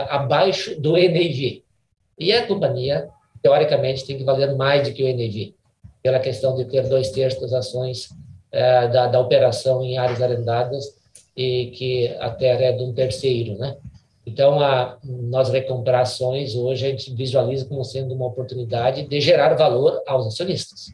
[0.08, 1.62] abaixo do NAV.
[2.18, 3.08] E a companhia,
[3.42, 5.54] teoricamente, tem que valer mais do que o NAV,
[6.02, 8.10] pela questão de ter dois terços das ações
[8.52, 10.96] uh, da, da operação em áreas arrendadas
[11.36, 13.76] e que a terra é de um terceiro, né?
[14.24, 19.54] Então, a, nós recomprar ações, hoje a gente visualiza como sendo uma oportunidade de gerar
[19.54, 20.92] valor aos acionistas.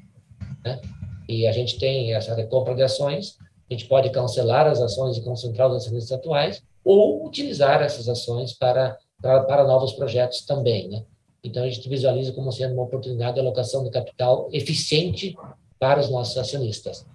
[0.65, 0.81] Né?
[1.29, 3.37] E a gente tem essa recompra de ações,
[3.69, 8.53] a gente pode cancelar as ações e concentrar os acionistas atuais, ou utilizar essas ações
[8.53, 10.89] para, para, para novos projetos também.
[10.89, 11.03] Né?
[11.45, 15.37] Então, a gente visualiza como sendo uma oportunidade de alocação de capital eficiente
[15.79, 17.07] para os nossos acionistas.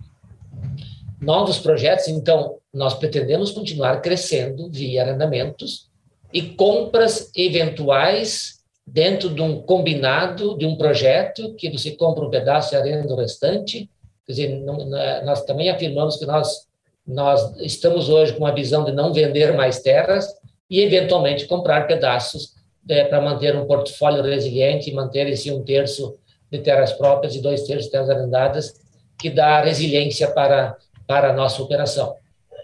[1.20, 5.92] Novos projetos, então, nós pretendemos continuar crescendo via arrendamentos,
[6.34, 12.74] e compras eventuais dentro de um combinado, de um projeto, que você compra um pedaço
[12.74, 13.90] e arrenda o restante.
[14.26, 14.78] Quer dizer, não,
[15.26, 16.68] nós também afirmamos que nós,
[17.06, 20.28] nós estamos hoje com a visão de não vender mais terras
[20.70, 22.54] e, eventualmente, comprar pedaços
[22.90, 26.18] é, para manter um portfólio resiliente e manter esse um terço
[26.52, 28.74] de terras próprias e dois terços de terras arrendadas,
[29.20, 32.16] que dá resiliência para, para a nossa operação.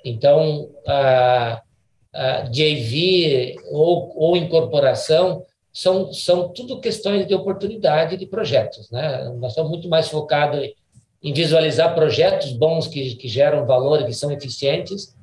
[0.04, 1.62] Então, ah,
[2.14, 8.90] uh, JV ou, ou incorporação, são, são tudo questões de oportunidade de projetos.
[8.92, 9.24] Né?
[9.40, 10.68] Nós estamos muito mais focados
[11.22, 15.16] em visualizar projetos bons que, que geram valor e que são eficientes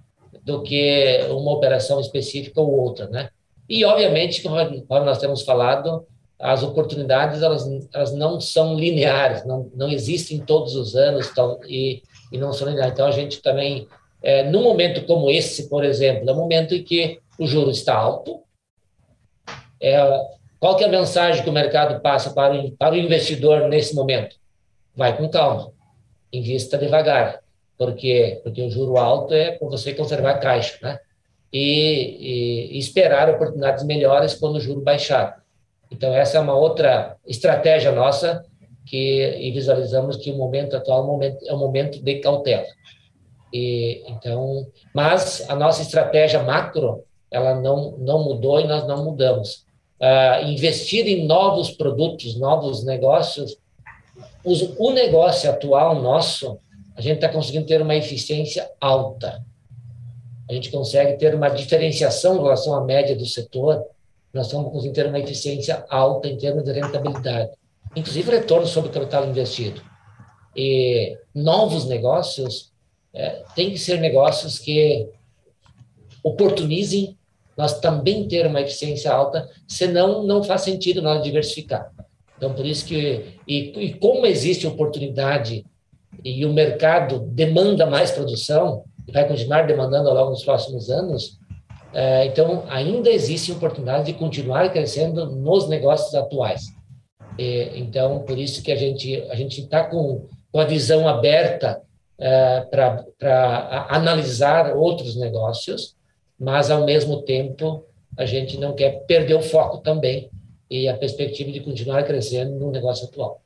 [0.42, 3.08] do que uma operação específica ou outra.
[3.08, 3.30] Né?
[3.68, 6.06] E, obviamente, como nós temos falado,
[6.38, 11.32] as oportunidades elas, elas não são lineares, não, não existem todos os anos
[11.66, 12.92] e, e não são lineares.
[12.92, 13.88] Então, a gente também
[14.22, 17.94] é, num momento como esse, por exemplo, é um momento em que o juro está
[17.94, 18.40] alto,
[19.80, 19.96] é,
[20.58, 23.94] qual que é a mensagem que o mercado passa para o, para o investidor nesse
[23.94, 24.36] momento?
[24.94, 25.70] Vai com calma,
[26.32, 27.40] invista devagar,
[27.78, 30.98] porque porque o juro alto é para você conservar caixa, né?
[31.52, 35.42] E, e, esperar oportunidades melhores quando o juro baixar.
[35.90, 38.44] Então essa é uma outra estratégia nossa
[38.84, 42.66] que visualizamos que o momento atual é um momento, é um momento de cautela.
[43.52, 49.64] E, então, mas a nossa estratégia macro ela não não mudou e nós não mudamos.
[49.98, 53.58] Uh, investir em novos produtos, novos negócios, os,
[54.78, 56.58] o negócio atual nosso,
[56.94, 59.44] a gente está conseguindo ter uma eficiência alta.
[60.48, 63.84] A gente consegue ter uma diferenciação em relação à média do setor.
[64.32, 67.50] Nós estamos conseguindo ter uma eficiência alta em termos de rentabilidade,
[67.96, 69.82] inclusive retorno sobre o capital investido.
[70.54, 72.72] E novos negócios,
[73.12, 75.08] é, tem que ser negócios que
[76.22, 77.16] oportunizem
[77.56, 81.90] nós também ter uma eficiência alta, senão não faz sentido nós diversificar.
[82.36, 85.64] Então, por isso que, e, e como existe oportunidade
[86.24, 91.38] e o mercado demanda mais produção, e vai continuar demandando ao longo dos próximos anos,
[91.94, 96.64] é, então ainda existe oportunidade de continuar crescendo nos negócios atuais.
[97.38, 101.80] E, então, por isso que a gente a gente está com, com a visão aberta
[102.18, 105.94] é, para analisar outros negócios,
[106.38, 107.84] mas, ao mesmo tempo,
[108.16, 110.30] a gente não quer perder o foco também
[110.70, 113.42] e a perspectiva de continuar crescendo no negócio atual.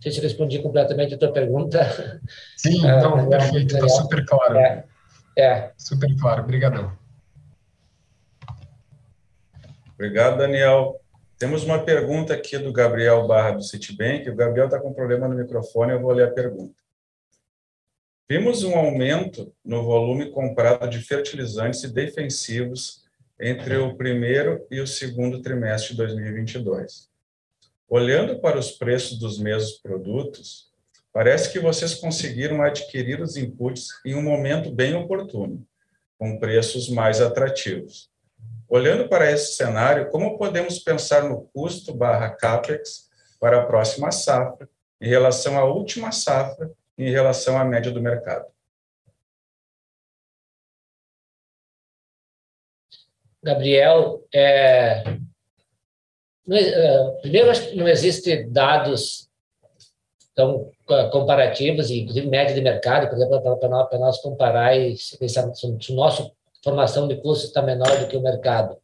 [0.00, 2.20] sei se respondi completamente a tua pergunta.
[2.56, 4.56] Sim, não, é, perfeito, está super claro.
[4.58, 4.84] É,
[5.36, 5.72] é.
[5.76, 6.92] Super claro, obrigadão.
[9.94, 11.00] Obrigado, Daniel.
[11.38, 14.28] Temos uma pergunta aqui do Gabriel Barra do Citibank.
[14.28, 16.74] O Gabriel está com problema no microfone, eu vou ler a pergunta.
[18.28, 23.03] Vimos um aumento no volume comprado de fertilizantes e defensivos
[23.40, 27.08] entre o primeiro e o segundo trimestre de 2022.
[27.88, 30.70] Olhando para os preços dos mesmos produtos,
[31.12, 35.66] parece que vocês conseguiram adquirir os inputs em um momento bem oportuno,
[36.18, 38.10] com preços mais atrativos.
[38.68, 43.08] Olhando para esse cenário, como podemos pensar no custo barra CAPEX
[43.38, 44.68] para a próxima safra,
[45.00, 48.46] em relação à última safra em relação à média do mercado?
[53.44, 55.04] Gabriel, é,
[56.46, 59.28] não, uh, primeiro, acho que não existe dados
[60.34, 65.66] tão uh, comparativos, inclusive média de mercado, por exemplo, para nós, comparar e pensar se
[65.66, 66.32] o nosso
[66.62, 68.76] formação de custo está menor do que o mercado.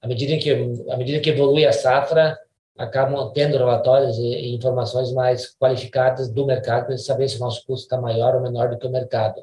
[0.00, 0.50] À medida que,
[0.90, 2.38] à medida que evolui a safra,
[2.76, 7.84] acabam tendo relatórios e informações mais qualificadas do mercado para saber se o nosso custo
[7.84, 9.42] está maior ou menor do que o mercado.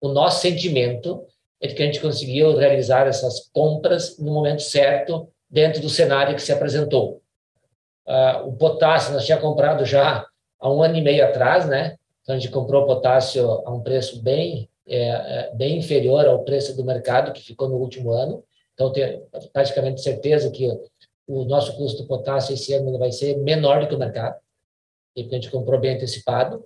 [0.00, 1.24] O nosso sentimento
[1.62, 6.42] é que a gente conseguiu realizar essas compras no momento certo, dentro do cenário que
[6.42, 7.22] se apresentou.
[8.06, 10.26] Uh, o potássio nós tínhamos comprado já
[10.58, 11.96] há um ano e meio atrás, né?
[12.22, 16.76] Então a gente comprou potássio a um preço bem é, é, bem inferior ao preço
[16.76, 18.42] do mercado que ficou no último ano.
[18.74, 20.68] Então tenho praticamente certeza que
[21.26, 24.36] o nosso custo do potássio esse ano vai ser menor do que o mercado,
[25.14, 26.64] porque a gente comprou bem antecipado.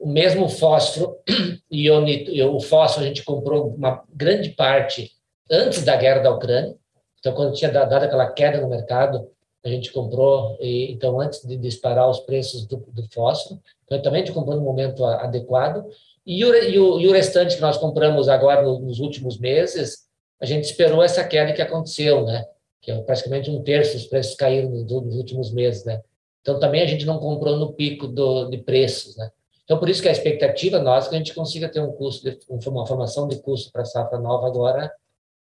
[0.00, 1.18] O mesmo fósforo
[1.70, 5.12] e o, fósforo a gente comprou uma grande parte
[5.50, 6.74] antes da guerra da Ucrânia.
[7.18, 9.28] Então, quando tinha dado aquela queda no mercado,
[9.62, 13.60] a gente comprou, e, então, antes de disparar os preços do, do fósforo.
[13.84, 15.84] Então, também a gente comprou no momento adequado.
[16.24, 20.06] E o, e o, e o restante que nós compramos agora nos últimos meses,
[20.40, 22.46] a gente esperou essa queda que aconteceu, né?
[22.80, 26.00] Que é praticamente um terço dos preços caíram nos, nos últimos meses, né?
[26.40, 29.30] Então, também a gente não comprou no pico do, de preços, né?
[29.70, 32.28] Então, por isso que a expectativa nossa é que a gente consiga ter um custo,
[32.28, 34.92] de, uma formação de custo para a safra nova agora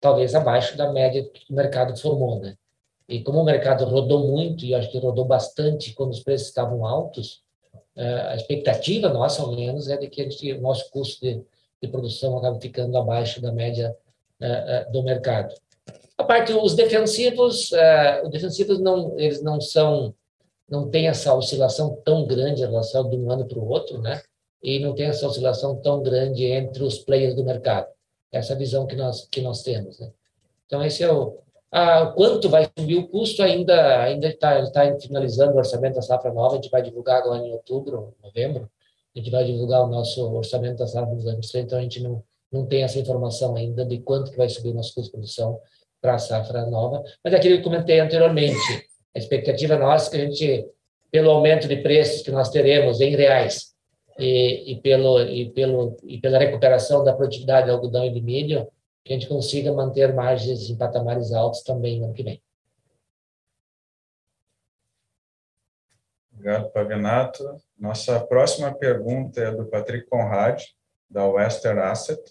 [0.01, 2.55] talvez abaixo da média que o mercado formou, né?
[3.07, 6.86] E como o mercado rodou muito, e acho que rodou bastante quando os preços estavam
[6.86, 7.41] altos,
[7.95, 11.41] é, a expectativa nossa, ao menos, é de que a gente, o nosso custo de,
[11.82, 13.95] de produção acabe ficando abaixo da média
[14.41, 15.55] é, é, do mercado.
[16.17, 17.71] A parte os defensivos,
[18.23, 20.13] os defensivos não eles não são
[20.70, 24.22] não tem essa oscilação tão grande em relação de um ano para o outro, né?
[24.61, 27.88] E não tem essa oscilação tão grande entre os players do mercado
[28.32, 29.99] essa visão que nós que nós temos.
[29.99, 30.11] Né?
[30.65, 31.38] Então esse é o
[31.72, 36.34] ah, quanto vai subir o custo ainda ainda está está finalizando o orçamento da safra
[36.34, 36.53] nova.
[36.53, 38.70] A gente vai divulgar agora em outubro, novembro.
[39.15, 42.24] A gente vai divulgar o nosso orçamento da safra dos anos então a gente não
[42.49, 45.59] não tem essa informação ainda de quanto que vai subir o nosso custo de produção
[46.01, 47.03] para a safra nova.
[47.22, 48.88] Mas é aquilo que eu comentei anteriormente,
[49.18, 50.68] a expectativa nossa é que a gente,
[51.11, 53.76] pelo aumento de preços que nós teremos em reais,
[54.20, 58.68] e, e, pelo, e, pelo, e pela recuperação da produtividade do algodão e de milho,
[59.03, 62.41] que a gente consiga manter margens em patamares altos também no ano que vem.
[66.34, 67.43] Obrigado, Pavinato.
[67.78, 70.61] Nossa próxima pergunta é do Patrick Conrad,
[71.09, 72.22] da Western Asset.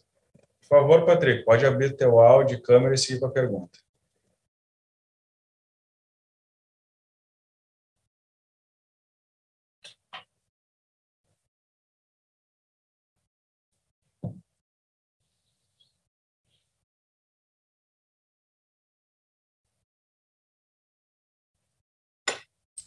[0.60, 3.78] Por favor, Patrick, pode abrir teu áudio câmera e seguir com a pergunta.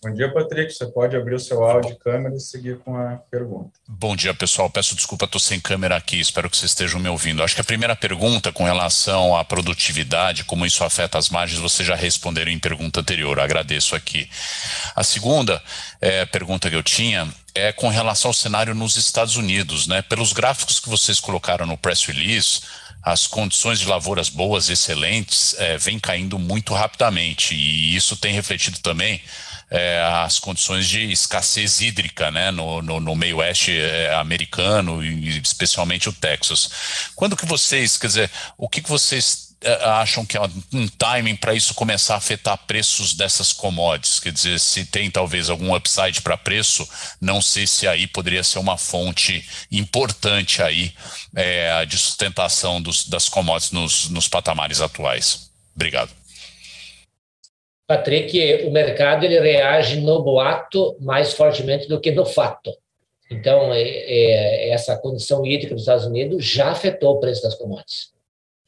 [0.01, 0.73] Bom dia, Patrick.
[0.73, 3.71] Você pode abrir o seu áudio e câmera e seguir com a pergunta.
[3.85, 4.69] Bom dia, pessoal.
[4.69, 6.17] Peço desculpa, estou sem câmera aqui.
[6.17, 7.43] Espero que vocês estejam me ouvindo.
[7.43, 11.85] Acho que a primeira pergunta com relação à produtividade, como isso afeta as margens, vocês
[11.85, 13.41] já responderam em pergunta anterior.
[13.41, 14.29] Agradeço aqui.
[14.95, 15.61] A segunda
[15.99, 19.85] é, pergunta que eu tinha é com relação ao cenário nos Estados Unidos.
[19.85, 20.01] Né?
[20.01, 22.61] Pelos gráficos que vocês colocaram no press release,
[23.03, 27.53] as condições de lavouras boas, excelentes, é, vêm caindo muito rapidamente.
[27.53, 29.21] E isso tem refletido também
[29.69, 35.37] é, as condições de escassez hídrica né, no, no, no meio oeste é, americano e
[35.39, 36.69] especialmente o Texas.
[37.15, 40.41] Quando que vocês, quer dizer, o que, que vocês é, acham que é
[40.73, 44.19] um timing para isso começar a afetar preços dessas commodities?
[44.19, 46.87] Quer dizer, se tem talvez algum upside para preço,
[47.19, 50.93] não sei se aí poderia ser uma fonte importante aí
[51.35, 55.49] é, de sustentação dos, das commodities nos, nos patamares atuais.
[55.75, 56.18] Obrigado.
[57.89, 62.71] Patrick, o mercado ele reage no boato mais fortemente do que no fato.
[63.31, 68.13] Então, é, é, essa condição hídrica dos Estados Unidos já afetou o preço das commodities.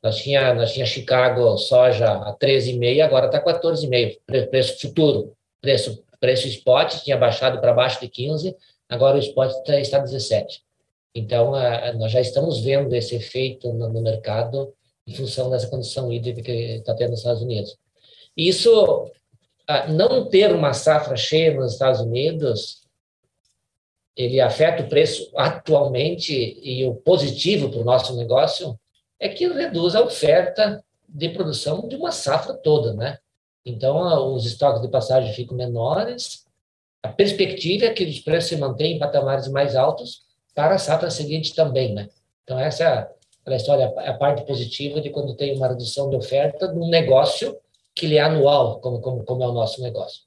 [0.01, 5.37] Nós tinha, nós tinha Chicago soja a 13,5, agora está 14,5, preço futuro.
[5.61, 8.57] Preço, preço spot tinha baixado para baixo de 15,
[8.89, 10.63] agora o spot tá, está 17.
[11.13, 11.51] Então,
[11.99, 14.73] nós já estamos vendo esse efeito no, no mercado
[15.05, 17.77] em função dessa condição hídrica que está tendo nos Estados Unidos.
[18.35, 19.11] Isso,
[19.89, 22.81] não ter uma safra cheia nos Estados Unidos,
[24.15, 28.77] ele afeta o preço atualmente e o positivo para o nosso negócio
[29.19, 33.17] é que reduz a oferta de produção de uma safra toda, né?
[33.65, 36.45] Então, os estoques de passagem ficam menores,
[37.03, 40.23] a perspectiva é que os preços se mantenham em patamares mais altos
[40.53, 42.09] para a safra seguinte também, né?
[42.43, 46.71] Então, essa é a história, a parte positiva de quando tem uma redução de oferta
[46.71, 47.57] num negócio
[47.95, 50.21] que ele é anual, como, como, como é o nosso negócio.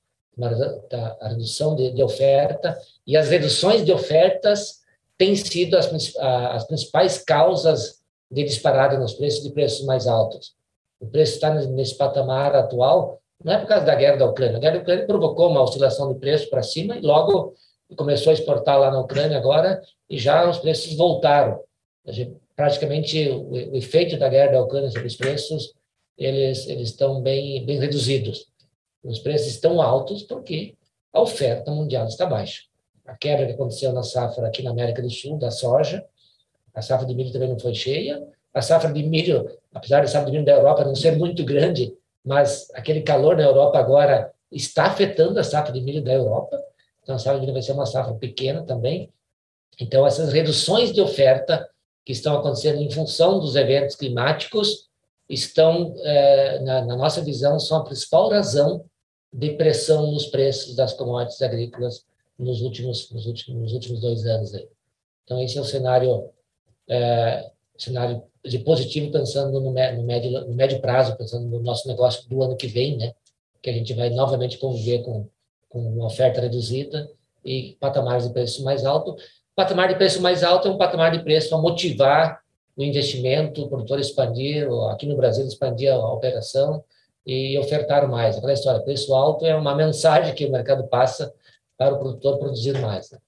[0.91, 4.81] Tá, a redução de, de, oferta e as reduções de ofertas
[5.17, 5.89] têm sido as,
[6.19, 10.55] as principais causas de disparada nos preços de preços mais altos.
[10.99, 14.57] O preço está nesse patamar atual, não é por causa da guerra da Ucrânia.
[14.57, 17.55] A guerra da Ucrânia provocou uma oscilação de preço para cima e logo
[17.97, 21.61] começou a exportar lá na Ucrânia agora e já os preços voltaram.
[22.57, 25.75] Praticamente o, o efeito da guerra da Ucrânia sobre os preços
[26.17, 28.47] eles, eles estão bem, bem reduzidos.
[29.03, 30.75] Os preços estão altos porque
[31.13, 32.63] a oferta mundial está baixa.
[33.05, 36.05] A quebra que aconteceu na safra aqui na América do Sul, da soja,
[36.75, 38.27] a safra de milho também não foi cheia.
[38.53, 41.95] A safra de milho, apesar da safra de milho da Europa não ser muito grande,
[42.25, 46.61] mas aquele calor na Europa agora está afetando a safra de milho da Europa.
[47.03, 49.13] Então, a safra de milho vai ser uma safra pequena também.
[49.81, 51.69] Então, essas reduções de oferta
[52.05, 54.89] que estão acontecendo em função dos eventos climáticos
[55.29, 58.85] estão, é, na, na, nossa visão, são a principal razão
[59.33, 62.05] de pressão nos preços das commodities agrícolas
[62.39, 64.55] nos últimos, nos últimos, nos últimos dois anos.
[64.55, 64.69] Aí.
[65.25, 66.31] Então, esse é o cenário,
[66.89, 72.29] é, cenário de positivo, pensando no, no, médio, no médio prazo, pensando no nosso negócio
[72.29, 73.15] do ano que vem, né?
[73.65, 75.27] que a gente vai novamente conviver com,
[75.71, 77.11] com uma oferta reduzida
[77.43, 79.17] e patamares de preço mais alto.
[79.57, 82.44] Patamar de preço mais alto é um patamar de preço a motivar
[82.77, 86.83] o investimento, o produtor expandir, aqui no Brasil expandir a operação
[87.27, 88.37] e ofertar mais.
[88.37, 91.33] Aquela história, preço alto é uma mensagem que o mercado passa
[91.77, 93.11] para o produtor produzir mais.
[93.11, 93.19] Né?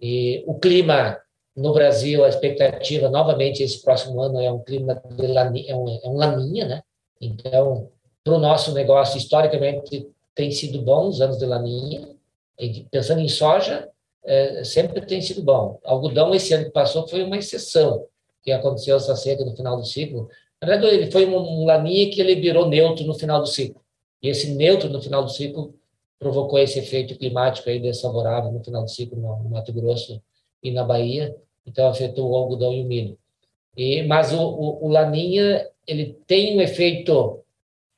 [0.00, 1.20] E o clima
[1.56, 5.88] no Brasil, a expectativa, novamente, esse próximo ano é um clima de laninha, é um,
[5.88, 6.82] é um laninha, né?
[7.20, 7.90] Então,
[8.22, 12.08] para o nosso negócio, historicamente, tem sido bom os anos de laninha.
[12.60, 13.88] E pensando em soja,
[14.24, 15.80] é, sempre tem sido bom.
[15.84, 18.06] Algodão, esse ano que passou, foi uma exceção
[18.42, 20.28] que aconteceu essa seca no final do ciclo.
[20.60, 23.80] Na verdade, ele foi um, laninha que ele virou neutro no final do ciclo.
[24.22, 25.74] E esse neutro no final do ciclo
[26.18, 30.20] provocou esse efeito climático aí desfavorável no final do ciclo no Mato Grosso
[30.62, 31.36] e na Bahia.
[31.66, 33.18] Então, afetou o algodão e o milho.
[33.76, 37.40] E, mas o, o, o laninha ele tem um efeito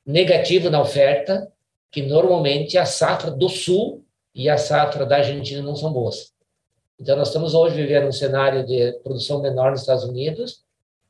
[0.05, 1.51] negativo na oferta,
[1.91, 6.33] que normalmente a safra do sul e a safra da Argentina não são boas.
[7.01, 10.61] Então, nós estamos hoje vivendo um cenário de produção menor nos Estados Unidos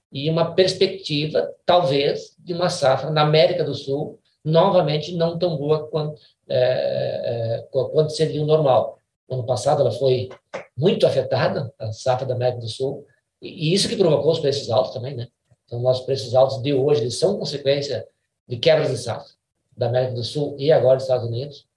[0.09, 5.85] e uma perspectiva, talvez, de uma safra na América do Sul, novamente não tão boa
[5.89, 8.99] quanto, é, é, quanto seria o normal.
[9.29, 10.29] ano passado, ela foi
[10.77, 13.05] muito afetada, a safra da América do Sul,
[13.41, 15.27] e isso que provocou os preços altos também, né?
[15.65, 18.07] Então, nossos preços altos de hoje eles são consequência
[18.47, 19.29] de quebras de safra
[19.75, 21.67] da América do Sul e agora dos Estados Unidos.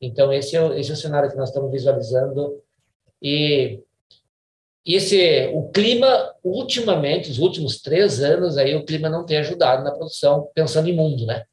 [0.00, 2.62] Então, esse é, esse é o cenário que nós estamos visualizando
[3.22, 3.80] e
[4.84, 9.92] esse, o clima, ultimamente, os últimos três anos, aí o clima não tem ajudado na
[9.92, 11.44] produção, pensando em mundo, né?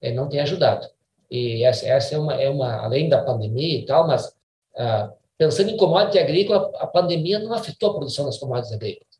[0.00, 0.86] Ele não tem ajudado.
[1.30, 4.32] E essa, essa é, uma, é uma, além da pandemia e tal, mas
[4.76, 9.18] ah, pensando em commodity agrícola, a pandemia não afetou a produção das commodities agrícolas.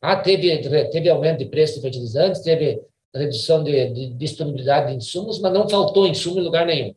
[0.00, 0.58] Ah, teve,
[0.90, 2.80] teve aumento de preço de fertilizantes, teve
[3.14, 6.94] redução de, de disponibilidade de insumos, mas não faltou insumo em lugar nenhum.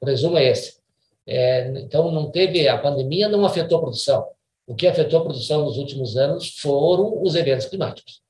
[0.00, 0.79] O resumo é esse.
[1.32, 4.26] É, então, não teve a pandemia, não afetou a produção.
[4.66, 8.20] O que afetou a produção nos últimos anos foram os eventos climáticos.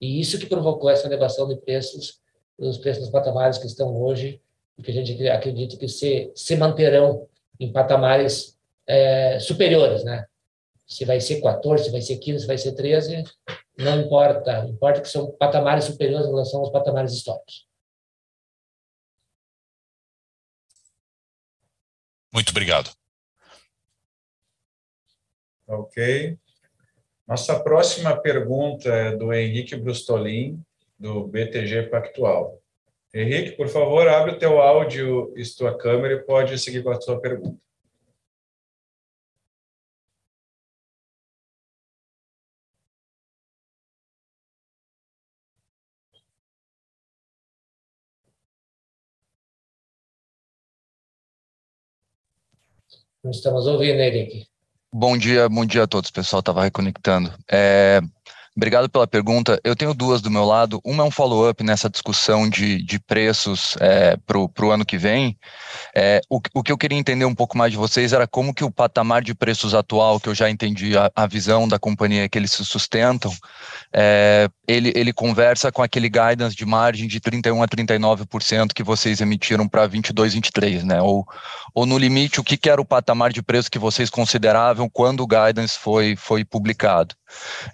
[0.00, 2.20] E isso que provocou essa elevação de preços,
[2.56, 4.40] os preços nos patamares que estão hoje,
[4.82, 7.26] que a gente acredita que se, se manterão
[7.60, 10.24] em patamares é, superiores, né?
[10.86, 13.24] Se vai ser 14, se vai ser 15, se vai ser 13,
[13.76, 14.64] não importa.
[14.66, 17.67] Importa que são patamares superiores em relação aos patamares históricos.
[22.32, 22.90] Muito obrigado.
[25.66, 26.36] Ok.
[27.26, 30.62] Nossa próxima pergunta é do Henrique Brustolin,
[30.98, 32.58] do BTG Pactual.
[33.12, 37.00] Henrique, por favor, abre o teu áudio e tua câmera e pode seguir com a
[37.00, 37.58] sua pergunta.
[53.22, 54.46] Não estamos ouvindo, Henrique.
[54.92, 56.40] Bom dia, bom dia a todos, pessoal.
[56.40, 57.32] Estava reconectando.
[57.50, 58.00] É,
[58.58, 59.60] Obrigado pela pergunta.
[59.62, 60.80] Eu tenho duas do meu lado.
[60.84, 65.38] Uma é um follow-up nessa discussão de, de preços é, para o ano que vem.
[65.94, 68.64] É, o, o, que eu queria entender um pouco mais de vocês era como que
[68.64, 72.36] o patamar de preços atual, que eu já entendi a, a visão da companhia que
[72.36, 73.32] eles se sustentam,
[73.92, 79.20] é, ele, ele conversa com aquele guidance de margem de 31% a 39% que vocês
[79.20, 81.00] emitiram para 22, 23, né?
[81.00, 81.24] Ou,
[81.72, 85.20] ou no limite, o que, que era o patamar de preço que vocês consideravam quando
[85.20, 87.14] o guidance foi, foi publicado?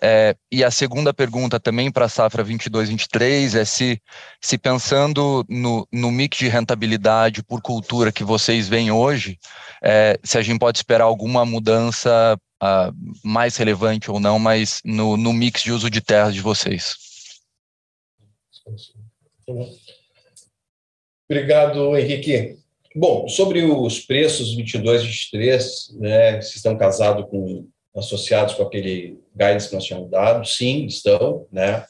[0.02, 4.00] É, e a segunda pergunta também para a safra 22-23 é se,
[4.40, 9.38] se pensando no, no mix de rentabilidade por cultura que vocês veem hoje,
[9.82, 15.16] é, se a gente pode esperar alguma mudança uh, mais relevante ou não, mas no,
[15.16, 16.94] no mix de uso de terra de vocês.
[21.28, 22.58] Obrigado, Henrique.
[22.96, 29.18] Bom, sobre os preços 22 e 23, né, se estão casados com associados com aquele
[29.34, 30.46] guidance que nós tínhamos dado?
[30.46, 31.84] Sim, estão, né?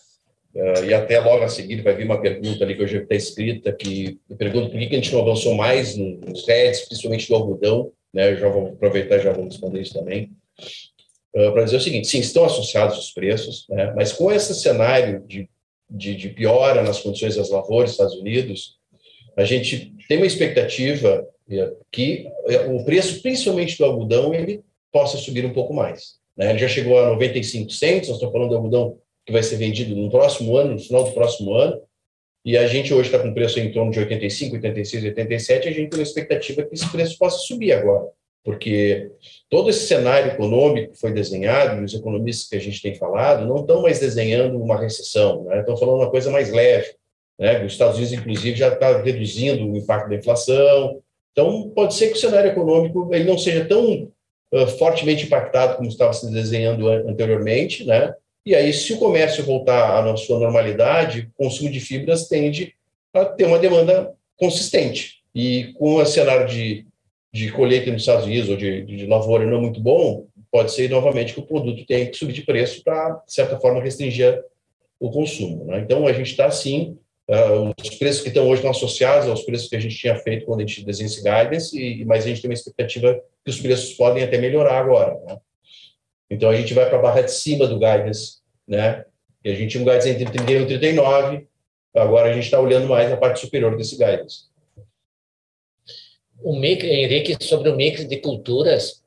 [0.54, 3.14] Uh, e até logo a seguir vai vir uma pergunta ali que eu já está
[3.14, 7.34] escrita, que eu pergunto por que, a gente não avançou mais nos REDs, principalmente do
[7.34, 8.32] algodão, né?
[8.32, 10.30] Eu já vou aproveitar já vou responder isso também.
[11.34, 13.92] Uh, Para dizer o seguinte, sim, estão associados os preços, né?
[13.96, 15.48] mas com esse cenário de,
[15.90, 18.76] de, de piora nas condições das lavouras nos Estados Unidos,
[19.36, 22.28] a gente tem uma expectativa é, que
[22.68, 24.62] o preço, principalmente do algodão, ele
[24.94, 26.14] possa subir um pouco mais.
[26.36, 26.50] Né?
[26.50, 29.96] Ele já chegou a 95 centos, nós estamos falando de algodão que vai ser vendido
[29.96, 31.82] no próximo ano, no final do próximo ano,
[32.44, 35.72] e a gente hoje está com preço em torno de 85, 86, 87, e a
[35.72, 38.06] gente tem uma expectativa que esse preço possa subir agora,
[38.44, 39.10] porque
[39.50, 43.46] todo esse cenário econômico que foi desenhado, e os economistas que a gente tem falado,
[43.46, 45.60] não estão mais desenhando uma recessão, né?
[45.60, 46.94] estão falando uma coisa mais leve.
[47.40, 47.64] Né?
[47.64, 52.12] Os Estados Unidos, inclusive, já está reduzindo o impacto da inflação, então pode ser que
[52.12, 54.12] o cenário econômico ele não seja tão
[54.78, 58.14] fortemente impactado, como estava se desenhando anteriormente, né?
[58.46, 62.74] E aí, se o comércio voltar à sua normalidade, o consumo de fibras tende
[63.14, 65.22] a ter uma demanda consistente.
[65.34, 66.86] E com o cenário de,
[67.32, 71.32] de colheita nos Estados Unidos ou de, de lavoura não muito bom, pode ser novamente
[71.32, 74.40] que o produto tenha que subir de preço para, de certa forma, restringir
[75.00, 75.64] o consumo.
[75.64, 75.80] Né?
[75.80, 79.68] Então, a gente está, sim, Uh, os preços que estão hoje estão associados aos preços
[79.68, 82.42] que a gente tinha feito quando a gente desenha esse guidance, e, mas a gente
[82.42, 85.18] tem uma expectativa que os preços podem até melhorar agora.
[85.24, 85.38] Né?
[86.30, 89.04] Então, a gente vai para a barra de cima do guidance, né?
[89.42, 91.48] E a gente tinha um guidance entre 31 e 39,
[91.94, 94.48] agora a gente está olhando mais a parte superior desse guidance.
[96.42, 99.02] O mix, Henrique, sobre o mix de culturas,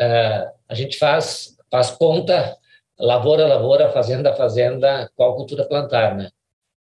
[0.00, 2.56] uh, a gente faz, faz conta,
[2.98, 6.30] lavoura, lavoura, fazenda, fazenda, qual cultura plantar, né?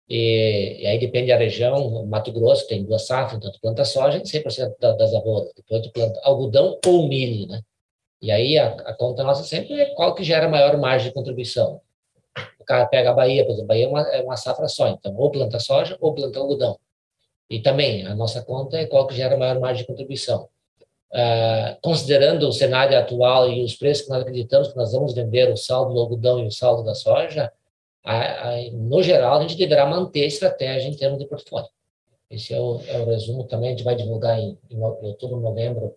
[0.07, 4.23] E, e, aí depende da região, Mato Grosso tem duas safras, tu planta soja em
[4.23, 7.61] 100% das lavouras, depois tu planta algodão ou milho, né?
[8.21, 11.81] E aí a, a, conta nossa sempre é qual que gera maior margem de contribuição.
[12.59, 14.87] O cara pega a Bahia, por exemplo, a Bahia é uma, é uma safra só,
[14.87, 16.79] então ou planta soja ou planta algodão.
[17.49, 20.49] E também a nossa conta é qual que gera maior margem de contribuição.
[21.11, 25.51] Uh, considerando o cenário atual e os preços que nós acreditamos que nós vamos vender
[25.51, 27.51] o saldo do algodão e o saldo da soja,
[28.71, 31.69] no geral, a gente deverá manter a estratégia em termos de portfólio.
[32.29, 35.95] Esse é o, é o resumo também, a gente vai divulgar em, em outubro, novembro,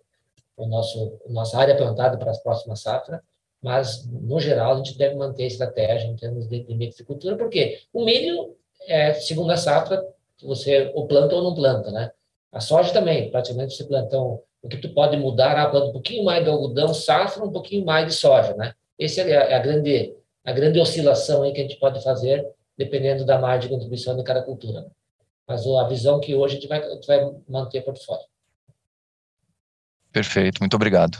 [0.57, 3.19] o nosso nossa área plantada para as próximas safras,
[3.61, 8.05] mas, no geral, a gente deve manter a estratégia em termos de, de porque o
[8.05, 8.55] milho
[8.87, 10.01] é segunda safra,
[10.41, 12.11] você o planta ou não planta, né?
[12.51, 15.91] A soja também, praticamente você planta um, o que tu pode mudar, ah, planta um
[15.91, 18.73] pouquinho mais de algodão, safra, um pouquinho mais de soja, né?
[18.97, 20.15] Esse é a, é a grande
[20.49, 22.43] a grande oscilação aí que a gente pode fazer
[22.75, 24.89] dependendo da margem de contribuição de cada cultura.
[25.47, 28.25] Mas a visão que hoje a gente vai, a gente vai manter portfólio.
[30.11, 31.19] Perfeito, muito obrigado.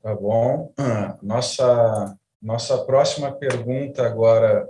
[0.00, 0.72] Tá bom.
[1.20, 4.68] Nossa, nossa próxima pergunta agora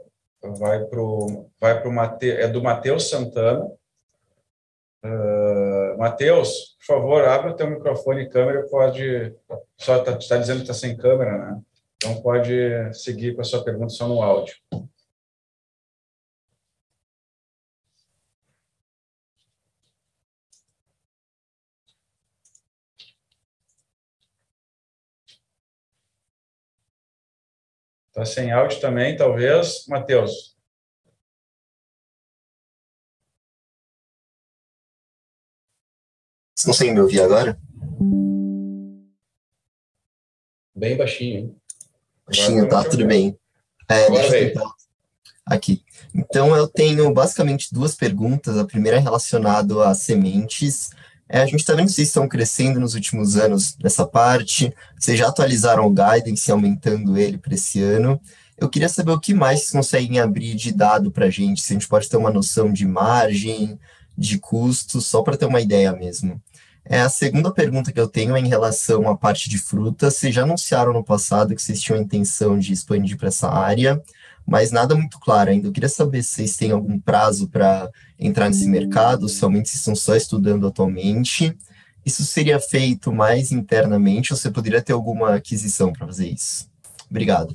[0.59, 3.65] vai para o vai pro Mate, é do Matheus Santana.
[5.05, 5.66] Uh,
[5.97, 9.35] Matheus, por favor, abre o teu microfone e câmera, pode...
[9.79, 11.61] Só está tá dizendo que está sem câmera, né?
[11.97, 14.55] Então pode seguir com a sua pergunta só no áudio.
[28.09, 29.87] Está sem áudio também, talvez.
[29.89, 30.56] Matheus.
[36.57, 37.59] Vocês conseguem me ouvir agora?
[40.75, 41.39] Bem baixinho.
[41.39, 41.57] Hein?
[42.25, 43.39] Baixinho, tá, tudo bem.
[43.87, 44.75] É, deixa eu tentar.
[45.45, 45.83] Aqui.
[46.15, 48.57] Então, eu tenho basicamente duas perguntas.
[48.57, 50.89] A primeira é relacionada a sementes.
[51.29, 54.73] É, a gente está vendo que vocês estão crescendo nos últimos anos nessa parte.
[54.99, 58.19] Vocês já atualizaram o guidance, aumentando ele para esse ano.
[58.57, 61.75] Eu queria saber o que mais vocês conseguem abrir de dado para a gente, se
[61.75, 63.79] a gente pode ter uma noção de margem,
[64.17, 66.41] de custo, só para ter uma ideia mesmo.
[66.89, 70.15] É, a segunda pergunta que eu tenho é em relação à parte de frutas.
[70.15, 74.01] Vocês já anunciaram no passado que vocês tinham a intenção de expandir para essa área,
[74.47, 75.67] mas nada muito claro ainda.
[75.67, 79.81] Eu queria saber se vocês têm algum prazo para entrar nesse mercado, se somente vocês
[79.81, 81.57] estão só estudando atualmente.
[82.05, 86.71] Isso seria feito mais internamente ou você poderia ter alguma aquisição para fazer isso?
[87.11, 87.53] Obrigado.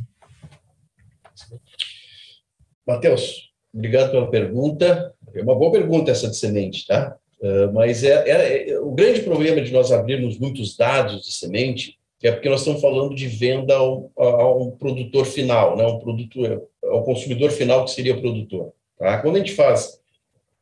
[2.85, 5.13] Matheus, obrigado pela pergunta.
[5.33, 7.15] É uma boa pergunta essa de semente, tá?
[7.39, 11.97] Uh, mas é, é, é, o grande problema de nós abrirmos muitos dados de semente
[12.21, 15.83] é porque nós estamos falando de venda ao, ao produtor final, né?
[15.87, 18.73] um produtor, ao consumidor final que seria o produtor.
[18.99, 19.17] Tá?
[19.17, 19.99] Quando a gente faz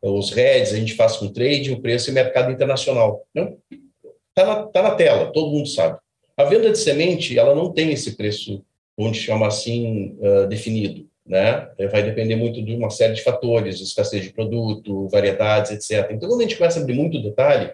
[0.01, 3.25] os REDs, a gente faz com trade, o preço é mercado internacional.
[3.35, 5.99] Está na, tá na tela, todo mundo sabe.
[6.37, 8.63] A venda de semente, ela não tem esse preço,
[8.97, 11.69] vamos chamar assim, uh, definido né?
[11.91, 16.09] Vai depender muito de uma série de fatores, escassez de produto, variedades, etc.
[16.11, 17.71] Então, quando a gente começa a abrir muito detalhe,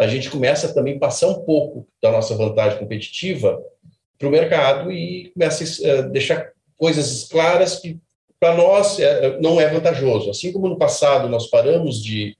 [0.00, 3.62] a gente começa também a passar um pouco da nossa vantagem competitiva
[4.18, 7.98] para o mercado e começa a eh, deixar coisas claras que
[8.40, 10.30] para nós eh, não é vantajoso.
[10.30, 12.36] Assim como no passado nós paramos de,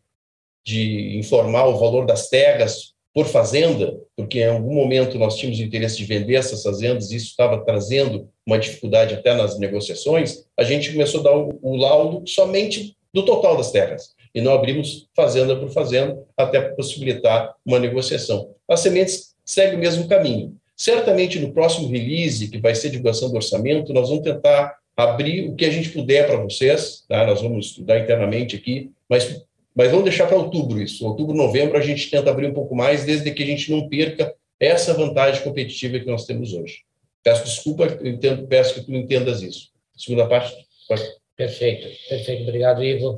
[0.64, 5.96] de informar o valor das terras por fazenda, porque em algum momento nós tínhamos interesse
[5.96, 10.92] de vender essas fazendas, e isso estava trazendo uma dificuldade até nas negociações, a gente
[10.92, 15.56] começou a dar o, o laudo somente do total das terras, e não abrimos fazenda
[15.56, 18.50] por fazenda, até possibilitar uma negociação.
[18.68, 20.54] As sementes seguem o mesmo caminho.
[20.76, 25.56] Certamente no próximo release, que vai ser divulgação do orçamento, nós vamos tentar abrir o
[25.56, 27.26] que a gente puder para vocês, tá?
[27.26, 29.42] nós vamos estudar internamente aqui, mas
[29.78, 31.06] mas vamos deixar para outubro isso.
[31.06, 34.34] Outubro, novembro, a gente tenta abrir um pouco mais, desde que a gente não perca
[34.58, 36.78] essa vantagem competitiva que nós temos hoje.
[37.22, 39.68] Peço desculpa, entendo, peço que tu entendas isso.
[39.96, 40.52] Segunda parte.
[40.88, 41.04] Pode.
[41.36, 42.42] Perfeito, perfeito.
[42.42, 43.14] Obrigado, Ivo.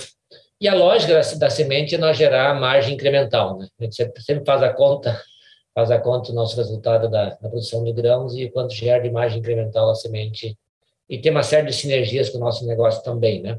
[0.60, 3.58] E a lógica da, da semente é nós gerar margem incremental.
[3.58, 3.66] Né?
[3.80, 5.18] A gente sempre, faz a conta,
[5.74, 9.08] faz a conta do nosso resultado da, da produção de grãos e quanto gera de
[9.08, 10.58] margem incremental a semente.
[11.08, 13.58] E tem uma série de sinergias com o nosso negócio também, né?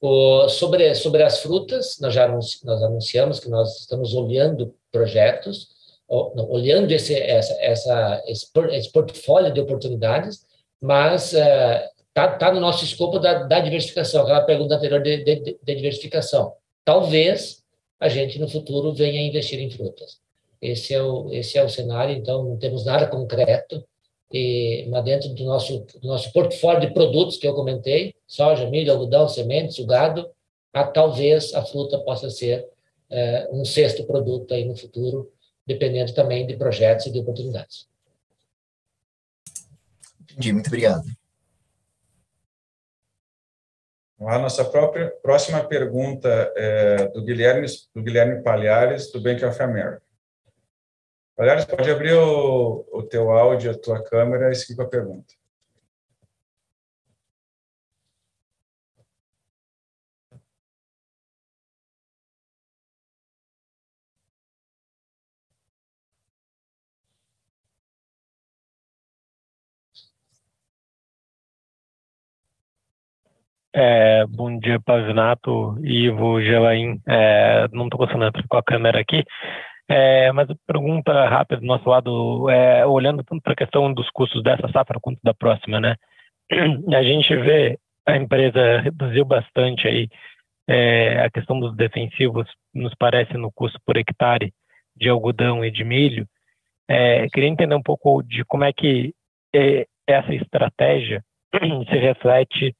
[0.00, 5.68] O, sobre, sobre as frutas, nós já anunci, nós anunciamos que nós estamos olhando projetos,
[6.08, 10.46] olhando esse, essa, essa, esse, esse portfólio de oportunidades,
[10.80, 15.58] mas está uh, tá no nosso escopo da, da diversificação, aquela pergunta anterior de, de,
[15.62, 16.52] de diversificação.
[16.84, 17.62] Talvez
[17.98, 20.20] a gente no futuro venha investir em frutas.
[20.60, 23.84] Esse é o, esse é o cenário, então não temos nada concreto,
[24.32, 28.92] e, mas dentro do nosso, do nosso portfólio de produtos que eu comentei, soja, milho,
[28.92, 30.28] algodão, sementes, o gado,
[30.72, 32.68] a, talvez a fruta possa ser
[33.10, 35.32] é, um sexto produto aí no futuro,
[35.66, 37.86] dependendo também de projetos e de oportunidades.
[40.22, 41.04] Entendi, muito obrigado.
[44.18, 50.05] A nossa própria, próxima pergunta é do Guilherme, do Guilherme Palhares, do Bank of America.
[51.38, 55.34] Aliás, pode abrir o, o teu áudio, a tua câmera e seguir com a pergunta.
[73.78, 76.98] É, bom dia, Pavinato, Ivo, Gelaim.
[77.06, 79.22] É, não estou conseguindo abrir com a câmera aqui,
[79.88, 84.42] é, mas pergunta rápida do nosso lado, é, olhando tanto para a questão dos custos
[84.42, 85.96] dessa safra quanto da próxima, né?
[86.94, 90.08] A gente vê a empresa reduziu bastante aí
[90.68, 94.52] é, a questão dos defensivos, nos parece no custo por hectare
[94.96, 96.26] de algodão e de milho.
[96.88, 99.12] É, queria entender um pouco de como é que
[99.54, 101.22] é, essa estratégia
[101.90, 102.74] se reflete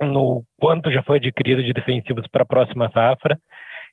[0.00, 3.38] no quanto já foi adquirido de defensivos para a próxima safra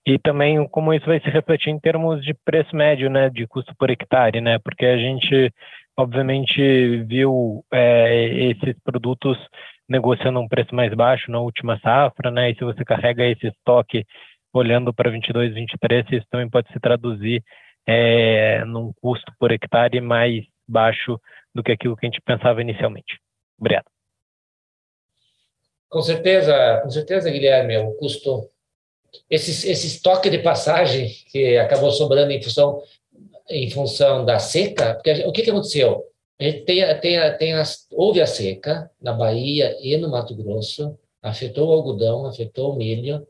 [0.05, 3.73] e também como isso vai se refletir em termos de preço médio, né, de custo
[3.75, 5.53] por hectare, né, porque a gente
[5.97, 9.37] obviamente viu é, esses produtos
[9.87, 14.05] negociando um preço mais baixo na última safra, né, e se você carrega esse estoque
[14.53, 17.43] olhando para 22, 23, isso também pode se traduzir
[17.87, 21.19] é, num custo por hectare mais baixo
[21.53, 23.19] do que aquilo que a gente pensava inicialmente.
[23.59, 23.85] Obrigado.
[25.89, 28.49] Com certeza, com certeza, Guilherme, o custo,
[29.29, 32.81] esse, esse estoque de passagem que acabou sobrando em função,
[33.49, 36.03] em função da seca, porque o que, que aconteceu?
[36.39, 40.97] A gente tem, tem, tem as, houve a seca na Bahia e no Mato Grosso,
[41.21, 43.25] afetou o algodão, afetou o milho,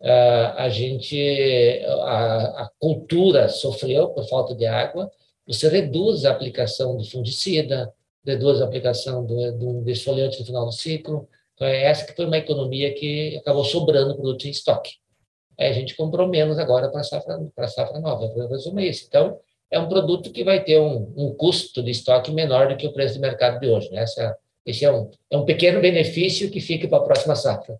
[0.00, 5.10] uh, a gente, a, a cultura sofreu por falta de água,
[5.46, 7.92] você reduz a aplicação de fungicida,
[8.26, 12.24] reduz a aplicação do, do desfoliante no final do ciclo, então, é essa que foi
[12.24, 14.92] uma economia que acabou sobrando produto em estoque.
[15.58, 17.36] Aí a gente comprou menos agora para a safra,
[17.68, 19.06] safra nova, para resumir isso.
[19.08, 19.38] Então,
[19.70, 22.92] é um produto que vai ter um, um, custo de estoque menor do que o
[22.92, 23.90] preço de mercado de hoje.
[23.90, 24.02] Né?
[24.02, 27.76] Essa, esse é um, é um pequeno benefício que fica para a próxima safra.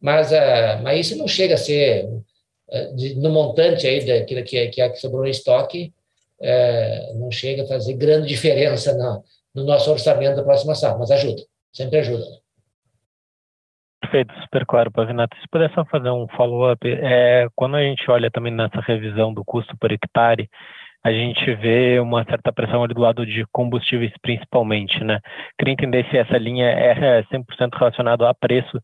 [0.00, 4.68] Mas, uh, mas isso não chega a ser, uh, de, no montante aí daquilo que,
[4.68, 5.92] que, que sobrou em estoque,
[6.40, 11.10] uh, não chega a fazer grande diferença no, no nosso orçamento da próxima safra, mas
[11.10, 11.42] ajuda,
[11.72, 12.24] sempre ajuda.
[14.10, 15.36] Perfeito, super claro, Pavinato.
[15.36, 19.44] Se puder só fazer um follow-up, é, quando a gente olha também nessa revisão do
[19.44, 20.48] custo por hectare,
[21.04, 25.20] a gente vê uma certa pressão ali do lado de combustíveis principalmente, né?
[25.58, 28.80] Queria entender se essa linha é 100% relacionada a preço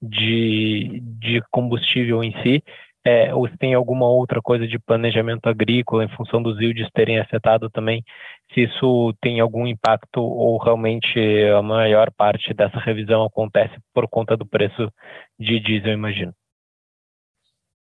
[0.00, 2.62] de, de combustível em si,
[3.08, 7.18] é, ou se tem alguma outra coisa de planejamento agrícola em função dos yields terem
[7.18, 8.04] afetado também,
[8.52, 11.18] se isso tem algum impacto ou realmente
[11.56, 14.92] a maior parte dessa revisão acontece por conta do preço
[15.38, 16.34] de diesel, imagino.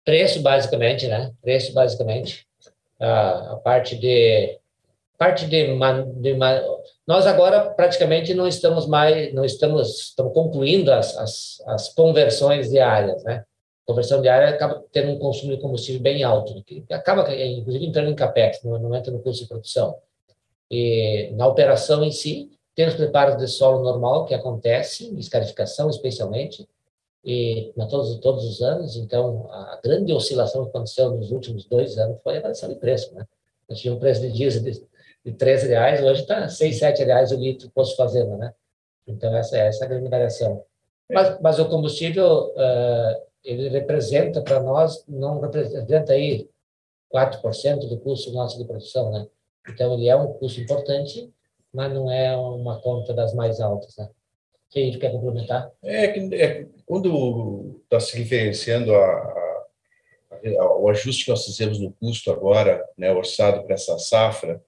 [0.04, 1.32] Preço, basicamente, né?
[1.42, 2.46] Preço, basicamente.
[3.02, 4.60] A, a parte de
[5.18, 5.68] parte de,
[6.22, 6.38] de,
[7.08, 13.24] nós agora praticamente não estamos mais não estamos estamos concluindo as, as, as conversões diárias
[13.24, 13.46] né
[13.86, 18.16] conversão diária acaba tendo um consumo de combustível bem alto, que acaba, inclusive, entrando em
[18.16, 19.96] capex, não entra no custo de produção.
[20.70, 26.68] E na operação em si, tem os preparos de solo normal que acontece, escarificação especialmente,
[27.24, 31.98] e na todos, todos os anos, então, a grande oscilação que aconteceu nos últimos dois
[31.98, 33.26] anos foi a variação de preço, né?
[33.68, 34.84] Nós tínhamos um preço de diesel de,
[35.26, 38.54] de 13 reais, hoje está 6, 7 reais o litro posto fazenda, né?
[39.08, 40.64] Então, essa, essa é a grande variação.
[41.10, 46.50] Mas, mas o combustível, uh, ele representa para nós, não representa aí
[47.14, 49.28] 4% do custo nosso de produção, né?
[49.70, 51.32] Então, ele é um custo importante,
[51.72, 54.10] mas não é uma conta das mais altas, né?
[54.70, 55.72] Você quer complementar?
[55.84, 59.66] É, é quando está se referenciando a, a,
[60.60, 64.62] a, o ajuste que nós fizemos no custo agora, né, orçado para essa safra,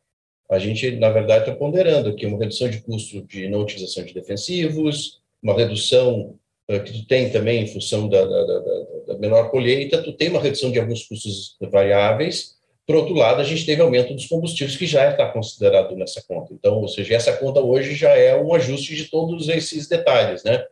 [0.50, 4.14] a gente, na verdade, está ponderando aqui uma redução de custo de não utilização de
[4.14, 8.60] defensivos, uma redução que tu tem também em função da, da, da,
[9.08, 12.58] da, menor colheita, tu tem uma redução de alguns custos variáveis.
[12.86, 16.54] Por outro lado, a gente teve aumento dos combustíveis, que já está considerado nessa conta.
[16.54, 20.66] Então, ou seja, essa conta hoje já é um ajuste de todos esses detalhes, né?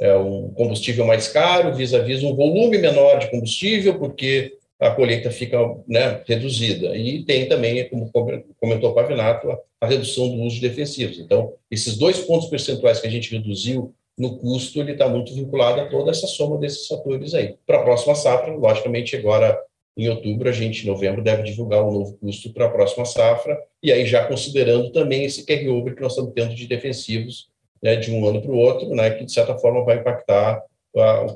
[0.00, 5.58] É um combustível mais caro, vis-à-vis um volume menor de combustível, porque a colheita fica
[5.86, 6.96] né, reduzida.
[6.96, 8.10] E tem também, como
[8.58, 11.18] comentou o Pavinato, a, a redução do uso de defensivos.
[11.18, 15.80] Então, esses dois pontos percentuais que a gente reduziu no custo, ele está muito vinculado
[15.80, 17.56] a toda essa soma desses fatores aí.
[17.66, 19.58] Para a próxima safra, logicamente, agora
[19.96, 23.58] em outubro, a gente, em novembro, deve divulgar um novo custo para a próxima safra,
[23.82, 27.50] e aí já considerando também esse carryover que nós estamos tendo de defensivos
[27.82, 30.62] né, de um ano para o outro, né, que de certa forma vai impactar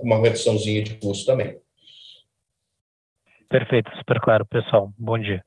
[0.02, 1.58] uma reduçãozinha de custo também.
[3.48, 4.92] Perfeito, super claro, pessoal.
[4.98, 5.42] Bom dia.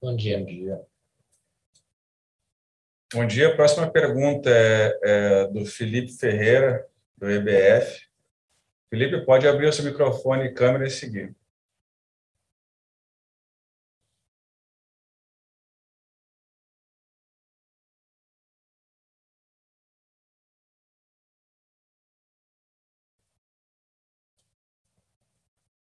[0.00, 0.38] Bom dia.
[0.38, 0.87] Bom dia.
[3.12, 3.48] Bom dia.
[3.48, 6.86] A próxima pergunta é, é, do Felipe Ferreira,
[7.16, 8.06] do EBF.
[8.90, 11.34] Felipe, pode abrir o seu microfone e câmera e seguir.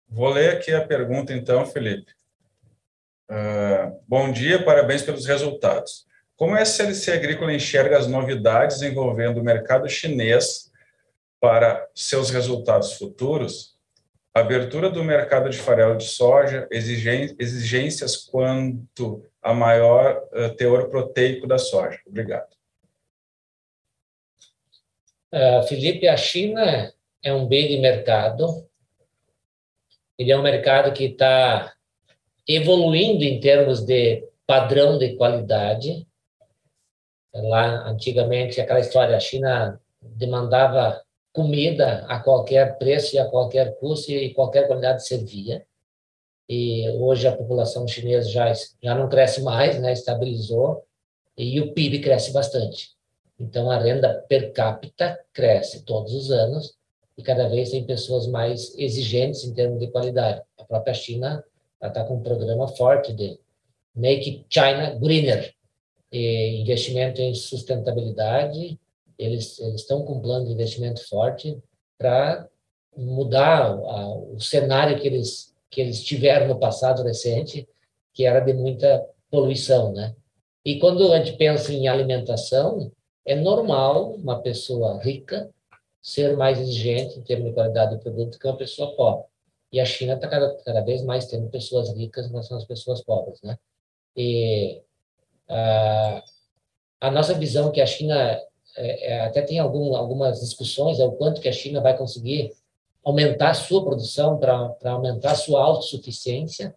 [0.08, 2.14] Vou ler aqui a pergunta, então, Felipe.
[3.30, 6.06] Uh, bom dia, parabéns pelos resultados.
[6.42, 10.72] Como a SLC Agrícola enxerga as novidades envolvendo o mercado chinês
[11.40, 13.78] para seus resultados futuros?
[14.34, 21.60] Abertura do mercado de farelo de soja, exigências quanto a maior eh, teor proteico da
[21.60, 22.00] soja.
[22.08, 22.50] Obrigado.
[25.32, 26.92] Uh, Felipe, a China
[27.24, 28.68] é um bem de mercado.
[30.18, 31.72] Ele é um mercado que está
[32.48, 36.10] evoluindo em termos de padrão de qualidade.
[37.34, 41.02] Lá, antigamente, aquela história, a China demandava
[41.32, 45.66] comida a qualquer preço e a qualquer custo e qualquer qualidade servia.
[46.50, 48.52] E hoje a população chinesa já,
[48.84, 50.84] já não cresce mais, né, estabilizou,
[51.38, 52.90] e o PIB cresce bastante.
[53.40, 56.76] Então, a renda per capita cresce todos os anos
[57.18, 60.42] e cada vez tem pessoas mais exigentes em termos de qualidade.
[60.60, 61.44] A própria China
[61.82, 63.40] está com um programa forte de
[63.96, 65.56] Make China Greener,
[66.12, 68.80] investimento em sustentabilidade,
[69.18, 71.58] eles, eles estão com um plano de investimento forte
[71.98, 72.50] para
[72.98, 77.68] mudar a, o cenário que eles, que eles tiveram no passado recente,
[78.14, 80.16] que era de muita poluição, né?
[80.66, 82.92] E quando a gente pensa em alimentação,
[83.26, 85.50] é normal uma pessoa rica
[86.02, 89.26] ser mais exigente em termos de qualidade do produto que uma pessoa pobre.
[89.72, 93.02] E a China está cada, cada vez mais tendo pessoas ricas em relação às pessoas
[93.02, 93.58] pobres, né?
[94.16, 94.82] E
[95.52, 96.24] a,
[97.02, 98.40] a nossa visão que a China
[98.78, 102.52] é, é, até tem algum, algumas discussões é o quanto que a China vai conseguir
[103.04, 106.76] aumentar sua produção para aumentar sua autossuficiência.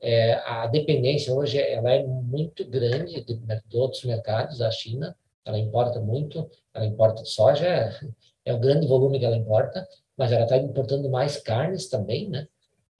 [0.00, 4.60] É, a dependência hoje ela é muito grande de, de, outros mercados.
[4.60, 8.00] A China ela importa muito, ela importa soja, é,
[8.44, 9.86] é o grande volume que ela importa,
[10.16, 12.48] mas ela está importando mais carnes também, né?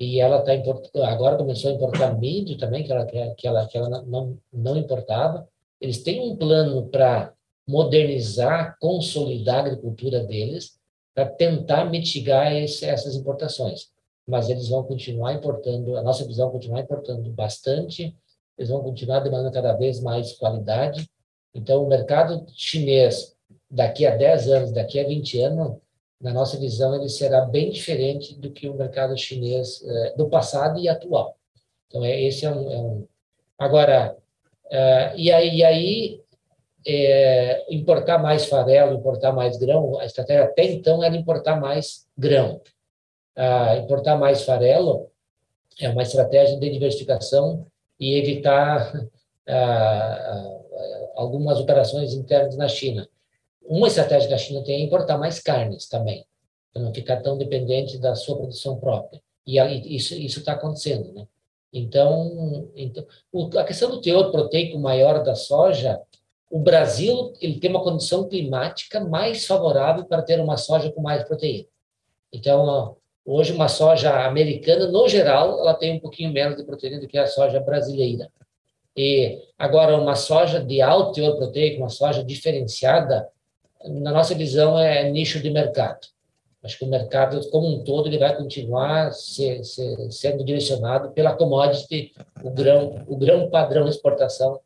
[0.02, 0.52] E ela está
[1.06, 5.48] agora começou a importar milho também, que ela, que ela, que ela não, não importava.
[5.80, 7.32] Eles têm um plano para
[7.68, 10.76] modernizar, consolidar a agricultura deles,
[11.14, 13.92] para tentar mitigar esse, essas importações.
[14.26, 18.12] Mas eles vão continuar importando, a nossa visão é continuar importando bastante,
[18.58, 21.08] eles vão continuar demandando cada vez mais qualidade.
[21.54, 23.36] Então, o mercado chinês,
[23.70, 25.76] daqui a 10 anos, daqui a 20 anos,
[26.22, 30.78] na nossa visão, ele será bem diferente do que o mercado chinês eh, do passado
[30.78, 31.36] e atual.
[31.88, 32.72] Então, é, esse é um.
[32.72, 33.08] É um...
[33.58, 34.16] Agora,
[34.66, 36.20] uh, e aí, e aí
[36.86, 42.60] é, importar mais farelo, importar mais grão, a estratégia até então era importar mais grão.
[43.82, 45.10] Importar mais farelo
[45.80, 47.66] é uma estratégia de diversificação
[48.00, 48.92] e evitar
[51.14, 53.08] algumas operações internas na China.
[53.72, 56.26] Uma estratégia que a China tem é importar mais carnes também,
[56.74, 59.18] para não ficar tão dependente da sua produção própria.
[59.46, 59.56] E
[59.96, 61.26] isso isso está acontecendo, né?
[61.72, 63.02] Então, então
[63.56, 65.98] a questão do teor proteico maior da soja,
[66.50, 71.24] o Brasil ele tem uma condição climática mais favorável para ter uma soja com mais
[71.24, 71.66] proteína.
[72.30, 77.08] Então, hoje uma soja americana, no geral, ela tem um pouquinho menos de proteína do
[77.08, 78.30] que a soja brasileira.
[78.94, 83.32] E agora uma soja de alto teor proteico, uma soja diferenciada,
[83.84, 86.06] na nossa visão, é nicho de mercado.
[86.62, 91.34] Acho que o mercado, como um todo, ele vai continuar se, se, sendo direcionado pela
[91.34, 92.12] commodity,
[92.42, 94.60] o grão, o grão padrão de exportação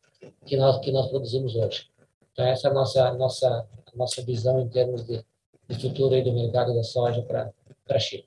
[0.44, 1.86] que nós, que nós produzimos hoje.
[2.32, 5.24] Então, essa é a nossa, nossa, nossa visão em termos de,
[5.68, 7.50] de futuro aí do mercado da soja para
[7.88, 8.24] a China.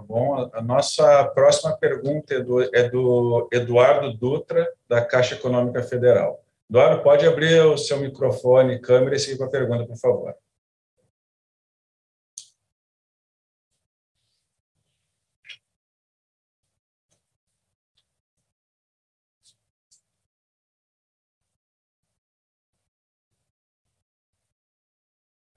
[0.00, 0.50] Tá bom?
[0.54, 6.42] A nossa próxima pergunta é do, é do Eduardo Dutra, da Caixa Econômica Federal.
[6.70, 10.34] Eduardo, pode abrir o seu microfone câmera e seguir com a pergunta, por favor.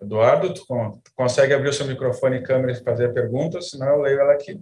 [0.04, 0.66] Eduardo, tu,
[1.16, 4.34] consegue abrir o seu microfone e câmera e fazer a pergunta, senão eu leio ela
[4.34, 4.62] aqui.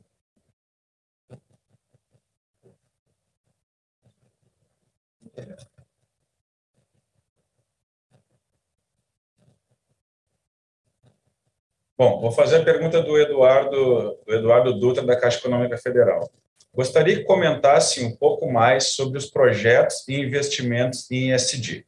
[11.98, 16.32] Bom, vou fazer a pergunta do Eduardo, do Eduardo Dutra, da Caixa Econômica Federal.
[16.74, 21.86] Gostaria que comentasse um pouco mais sobre os projetos e investimentos em ESG.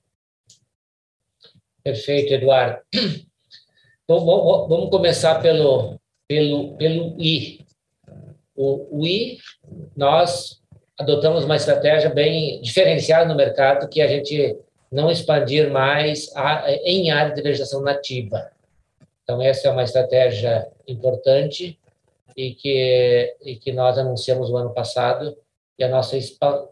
[1.83, 2.81] Perfeito, Eduardo.
[4.03, 5.97] Então, vamos começar pelo,
[6.27, 7.65] pelo, pelo I.
[8.53, 9.37] O, o I,
[9.95, 10.61] nós
[10.99, 14.57] adotamos uma estratégia bem diferenciada no mercado, que a gente
[14.91, 18.51] não expandir mais a, em área de vegetação nativa.
[19.23, 21.79] Então, essa é uma estratégia importante
[22.35, 25.37] e que, e que nós anunciamos o ano passado,
[25.79, 26.17] e a nossa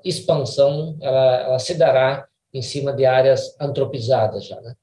[0.03, 4.59] expansão ela, ela se dará em cima de áreas antropizadas já.
[4.61, 4.75] Né?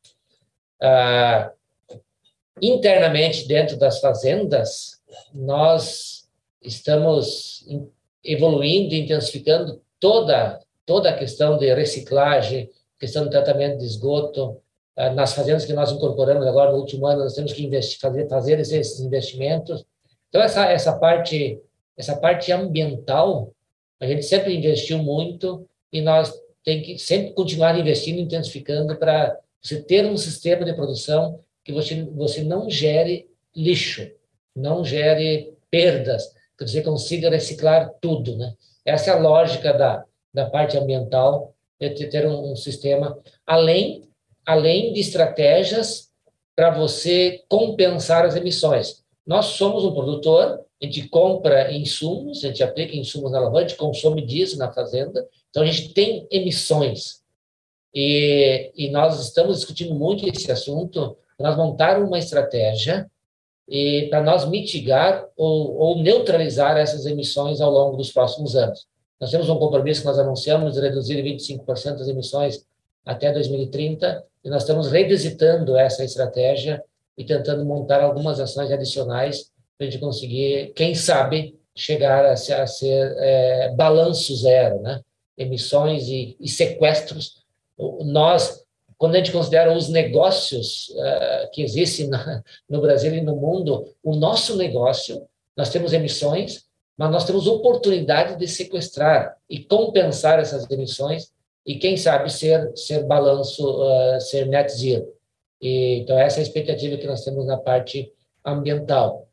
[0.82, 1.53] Ah,
[2.62, 5.00] internamente dentro das fazendas,
[5.32, 6.28] nós
[6.62, 7.66] estamos
[8.24, 14.59] evoluindo, intensificando toda toda a questão de reciclagem, questão de tratamento de esgoto,
[14.96, 18.26] ah, nas fazendas que nós incorporamos agora no último ano, nós temos que investir, fazer,
[18.26, 19.84] fazer esses investimentos.
[20.30, 21.61] Então essa essa parte
[21.96, 23.52] essa parte ambiental
[24.00, 26.32] a gente sempre investiu muito e nós
[26.64, 32.02] tem que sempre continuar investindo, intensificando para você ter um sistema de produção que você,
[32.14, 34.10] você não gere lixo,
[34.56, 38.38] não gere perdas, que você consiga reciclar tudo.
[38.38, 38.54] Né?
[38.86, 40.02] Essa é a lógica da,
[40.32, 44.08] da parte ambiental de ter um, um sistema, além,
[44.46, 46.08] além de estratégias
[46.56, 49.04] para você compensar as emissões.
[49.26, 53.68] Nós somos um produtor, a gente compra insumos, a gente aplica insumos na lavoura, a
[53.68, 57.20] gente consome diesel na fazenda, então a gente tem emissões.
[57.94, 63.09] E, e nós estamos discutindo muito esse assunto, nós montar uma estratégia
[64.09, 68.86] para nós mitigar ou, ou, neutralizar essas emissões ao longo dos próximos anos.
[69.20, 72.64] Nós temos um compromisso que nós anunciamos de reduzir 25% das emissões
[73.05, 76.82] até 2030 e nós estamos revisitando essa estratégia
[77.16, 82.55] e tentando montar algumas ações adicionais para a gente conseguir, quem sabe, chegar a ser,
[82.55, 85.01] a ser é, balanço zero, né?
[85.36, 87.45] Emissões e, e sequestros.
[88.05, 88.64] Nós
[88.99, 93.94] quando a gente considera os negócios uh, que existem na, no Brasil e no mundo,
[94.03, 95.24] o nosso negócio,
[95.57, 96.64] nós temos emissões,
[96.96, 101.30] mas nós temos oportunidade de sequestrar e compensar essas emissões
[101.64, 105.07] e, quem sabe, ser, ser balanço, uh, ser net zero.
[105.62, 108.12] E, então, essa é a expectativa que nós temos na parte
[108.44, 109.28] ambiental.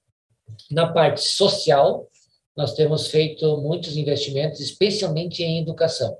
[0.70, 2.07] Na parte social,
[2.55, 6.16] nós temos feito muitos investimentos, especialmente em educação.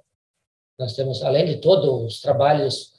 [0.80, 2.95] Nós temos, além de todos os trabalhos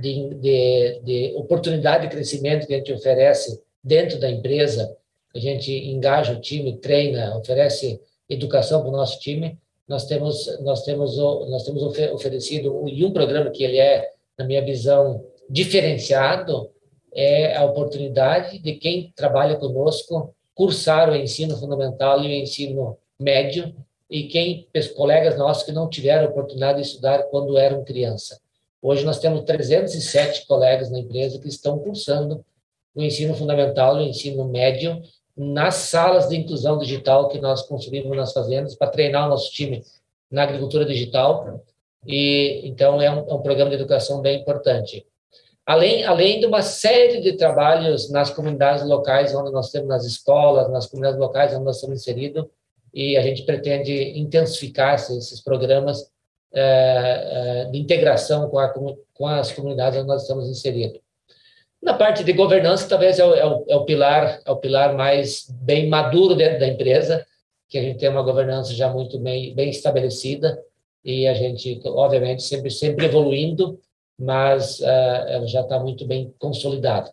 [0.00, 4.94] de, de, de, oportunidade de crescimento que a gente oferece dentro da empresa,
[5.34, 9.58] a gente engaja o time, treina, oferece educação para o nosso time.
[9.88, 14.62] Nós temos nós temos nós temos oferecido e um programa que ele é, na minha
[14.62, 16.70] visão, diferenciado
[17.14, 23.74] é a oportunidade de quem trabalha conosco cursar o ensino fundamental e o ensino médio
[24.08, 28.40] e quem colegas nossos que não tiveram oportunidade de estudar quando eram criança.
[28.82, 32.44] Hoje nós temos 307 colegas na empresa que estão cursando
[32.92, 35.00] o ensino fundamental e o ensino médio
[35.36, 39.84] nas salas de inclusão digital que nós construímos nas fazendas para treinar o nosso time
[40.28, 41.62] na agricultura digital.
[42.04, 45.06] E então é um, é um programa de educação bem importante.
[45.64, 50.68] Além, além de uma série de trabalhos nas comunidades locais, onde nós temos nas escolas,
[50.68, 52.46] nas comunidades locais onde nós estamos inseridos,
[52.92, 56.11] e a gente pretende intensificar esses, esses programas
[57.70, 61.00] de integração com, a, com, as comunidades onde nós estamos inseridos.
[61.82, 64.94] Na parte de governança, talvez é o, é o, é o pilar é o pilar
[64.94, 67.26] mais bem maduro dentro da empresa,
[67.68, 70.62] que a gente tem uma governança já muito bem, bem estabelecida
[71.04, 73.80] e a gente, obviamente, sempre sempre evoluindo,
[74.18, 74.86] mas uh,
[75.26, 77.12] ela já está muito bem consolidada.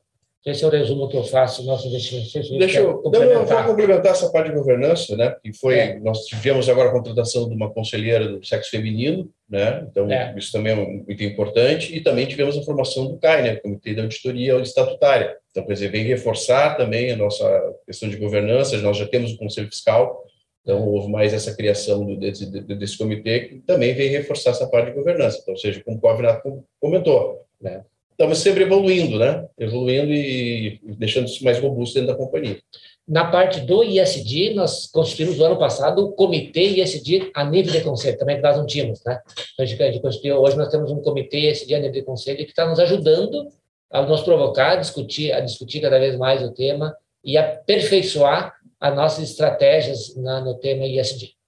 [0.50, 2.58] Esse é o resumo que eu faço do nosso investimento.
[2.58, 5.36] Deixa eu, não, vou complementar essa parte de governança, né?
[5.44, 6.00] Que foi, é.
[6.00, 9.86] nós tivemos agora a contratação de uma conselheira do sexo feminino, né?
[9.90, 10.34] Então, é.
[10.38, 11.96] isso também é muito importante.
[11.96, 13.56] E também tivemos a formação do CAI, né?
[13.58, 15.38] Comitê de Auditoria Estatutária.
[15.52, 18.78] Então, quer dizer, vem reforçar também a nossa questão de governança.
[18.78, 20.24] Nós já temos o Conselho Fiscal,
[20.62, 24.92] então houve mais essa criação do, desse, desse comitê que também vem reforçar essa parte
[24.92, 25.40] de governança.
[25.42, 27.84] Então, ou seja, como o Covinato comentou, né?
[28.20, 29.48] Estamos sempre evoluindo, né?
[29.58, 32.60] Evoluindo e deixando isso mais robusto dentro da companhia.
[33.08, 37.82] Na parte do ISD, nós constituímos no ano passado o comitê ISD a nível de
[37.82, 39.22] conselho, também que nós não tínhamos, né?
[39.54, 42.68] Então, a gente hoje nós temos um comitê ISD a nível de conselho que está
[42.68, 43.48] nos ajudando
[43.90, 46.94] a nos provocar, a discutir, a discutir cada vez mais o tema
[47.24, 51.39] e aperfeiçoar as nossas estratégias na, no tema ISD.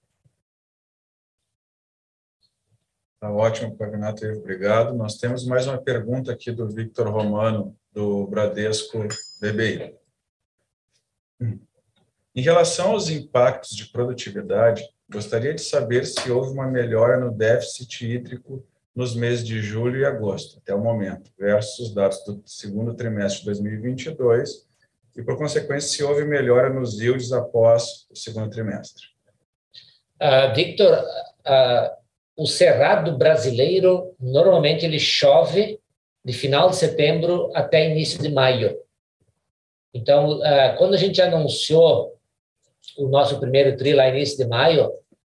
[3.22, 4.94] Tá ótimo, Pavinato, obrigado.
[4.94, 8.98] Nós temos mais uma pergunta aqui do Victor Romano, do Bradesco
[9.40, 9.94] BBI.
[12.34, 18.04] Em relação aos impactos de produtividade, gostaria de saber se houve uma melhora no déficit
[18.04, 22.92] hídrico nos meses de julho e agosto, até o momento, versus os dados do segundo
[22.92, 24.66] trimestre de 2022,
[25.16, 29.04] e, por consequência, se houve melhora nos yields após o segundo trimestre.
[30.20, 31.04] Uh, Victor,
[31.46, 32.01] uh,
[32.36, 35.78] o cerrado brasileiro normalmente ele chove
[36.24, 38.76] de final de setembro até início de maio.
[39.94, 42.16] Então, ah, quando a gente anunciou
[42.96, 44.90] o nosso primeiro tri lá início de maio,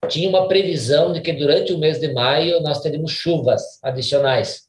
[0.08, 4.68] tinha uma previsão de que durante o mês de maio nós teríamos chuvas adicionais.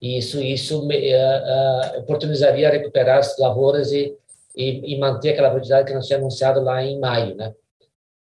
[0.00, 4.16] E isso isso uh, oportunizaria recuperar as lavouras e,
[4.56, 7.52] e, e, manter aquela produtividade que nós tínhamos anunciado lá em maio, né?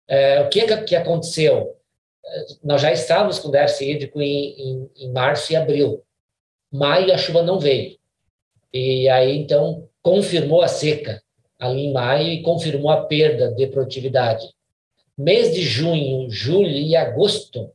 [0.09, 1.75] Uh, o que que aconteceu?
[2.63, 6.03] Nós já estávamos com déficit hídrico em, em, em, março e abril.
[6.71, 7.97] Maio a chuva não veio.
[8.73, 11.21] E aí, então, confirmou a seca
[11.59, 14.53] ali em maio e confirmou a perda de produtividade.
[15.17, 17.71] Mês de junho, julho e agosto,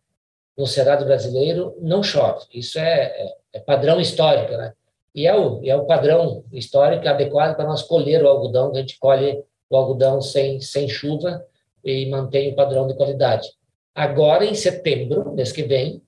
[0.56, 2.44] no Cerrado brasileiro, não chove.
[2.52, 4.72] Isso é, é, é padrão histórico, né?
[5.14, 8.80] E é o, é o padrão histórico adequado para nós colher o algodão, que a
[8.80, 11.44] gente colhe o algodão sem, sem chuva
[11.84, 13.48] e mantém o padrão de qualidade.
[13.94, 16.02] Agora, em setembro, mês que vem,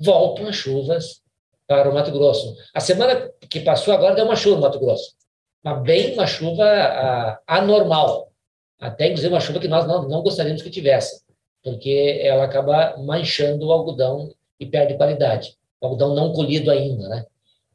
[0.00, 1.22] voltam as chuvas
[1.66, 2.56] para o Mato Grosso.
[2.74, 5.14] A semana que passou agora deu uma chuva no Mato Grosso,
[5.62, 8.30] mas bem uma chuva uh, anormal,
[8.78, 11.22] até inclusive uma chuva que nós não, não gostaríamos que tivesse,
[11.62, 15.56] porque ela acaba manchando o algodão e perde qualidade.
[15.80, 17.26] O algodão não colhido ainda, né?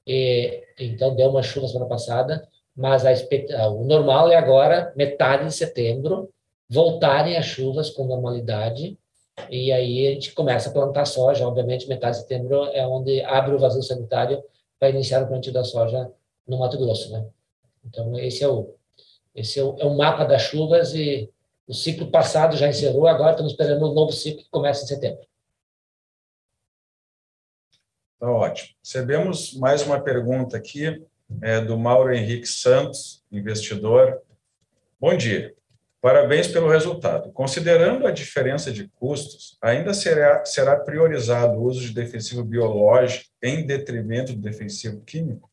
[0.05, 5.53] E, então deu uma chuva semana passada, mas a, o normal é agora metade de
[5.53, 6.29] setembro
[6.69, 8.97] voltarem as chuvas com normalidade
[9.49, 11.47] e aí a gente começa a plantar soja.
[11.47, 14.43] Obviamente, metade de setembro é onde abre o vazio sanitário
[14.79, 16.11] para iniciar o plantio da soja
[16.47, 17.25] no Mato Grosso, né?
[17.85, 18.73] Então esse é o
[19.33, 21.29] esse é o, é o mapa das chuvas e
[21.67, 23.07] o ciclo passado já encerrou.
[23.07, 25.23] Agora estamos esperando um novo ciclo que começa em setembro.
[28.19, 28.75] Tá ótimo.
[28.83, 31.05] Recebemos mais uma pergunta aqui
[31.41, 34.21] é, do Mauro Henrique Santos, investidor.
[34.99, 35.56] Bom dia.
[36.07, 37.33] Parabéns pelo resultado.
[37.33, 43.65] Considerando a diferença de custos, ainda será, será priorizado o uso de defensivo biológico em
[43.65, 45.49] detrimento do defensivo químico?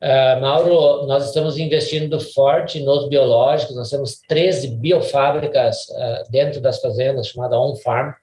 [0.00, 6.80] Uh, Mauro, nós estamos investindo forte nos biológicos, nós temos 13 biofábricas uh, dentro das
[6.80, 8.14] fazendas, chamada on-farm.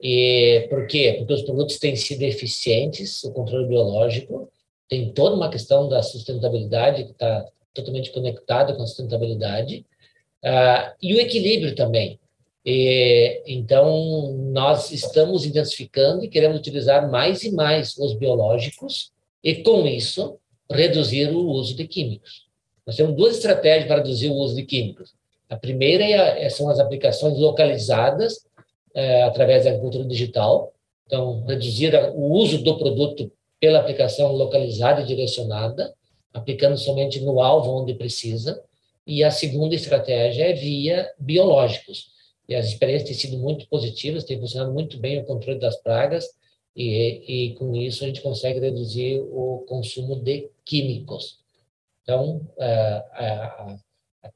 [0.00, 1.16] E por quê?
[1.18, 4.48] Porque os produtos têm sido eficientes, o controle biológico,
[4.88, 7.44] tem toda uma questão da sustentabilidade que está
[7.74, 9.84] totalmente conectada com a sustentabilidade,
[10.44, 12.18] Uh, e o equilíbrio também.
[12.64, 19.10] E, então, nós estamos intensificando e queremos utilizar mais e mais os biológicos
[19.42, 20.38] e, com isso,
[20.70, 22.46] reduzir o uso de químicos.
[22.86, 25.14] Nós temos duas estratégias para reduzir o uso de químicos.
[25.48, 28.46] A primeira é, é, são as aplicações localizadas
[28.94, 30.72] é, através da agricultura digital.
[31.06, 35.94] Então, reduzir o uso do produto pela aplicação localizada e direcionada,
[36.32, 38.62] aplicando somente no alvo onde precisa.
[39.08, 42.10] E a segunda estratégia é via biológicos.
[42.46, 46.26] E as experiências têm sido muito positivas, tem funcionado muito bem o controle das pragas,
[46.76, 51.38] e, e com isso a gente consegue reduzir o consumo de químicos.
[52.02, 53.76] Então, a, a,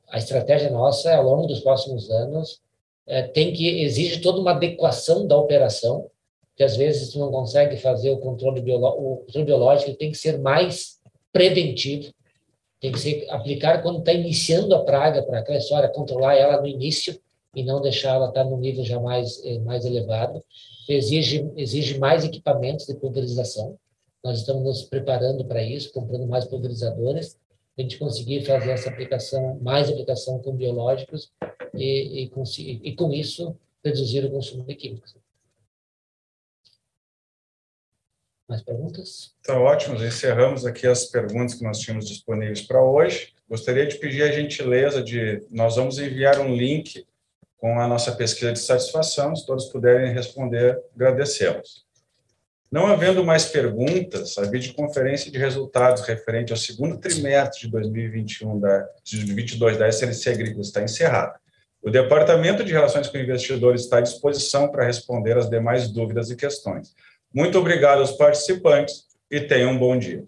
[0.09, 2.63] a estratégia nossa, ao longo dos próximos anos,
[3.07, 6.11] é, tem que exige toda uma adequação da operação,
[6.57, 10.39] que às vezes não consegue fazer o controle, biolo, o controle biológico, tem que ser
[10.39, 10.99] mais
[11.31, 12.11] preventivo,
[12.83, 16.67] tem que ser aplicar quando está iniciando a praga, para aquela história, controlar ela no
[16.67, 17.17] início
[17.55, 20.43] e não deixar ela estar tá nível já mais, eh, mais elevado.
[20.89, 23.79] Exige, exige mais equipamentos de pulverização.
[24.25, 27.39] Nós estamos nos preparando para isso, comprando mais pulverizadores,
[27.79, 31.31] a gente conseguir fazer essa aplicação, mais aplicação com biológicos
[31.73, 35.15] e, e, e com isso reduzir o consumo de químicos.
[38.53, 39.35] Mais perguntas?
[39.43, 43.33] Tá ótimo, encerramos aqui as perguntas que nós tínhamos disponíveis para hoje.
[43.49, 47.07] Gostaria de pedir a gentileza de nós vamos enviar um link
[47.57, 51.87] com a nossa pesquisa de satisfação, se todos puderem responder, agradecemos.
[52.71, 58.81] Não havendo mais perguntas, a videoconferência de resultados referente ao segundo trimestre de 2021 da,
[59.03, 61.41] de 2022 da SLC Agrícola está encerrada.
[61.83, 66.37] O Departamento de Relações com Investidores está à disposição para responder as demais dúvidas e
[66.37, 66.95] questões.
[67.35, 70.25] Muito obrigado aos participantes e tenham um bom dia.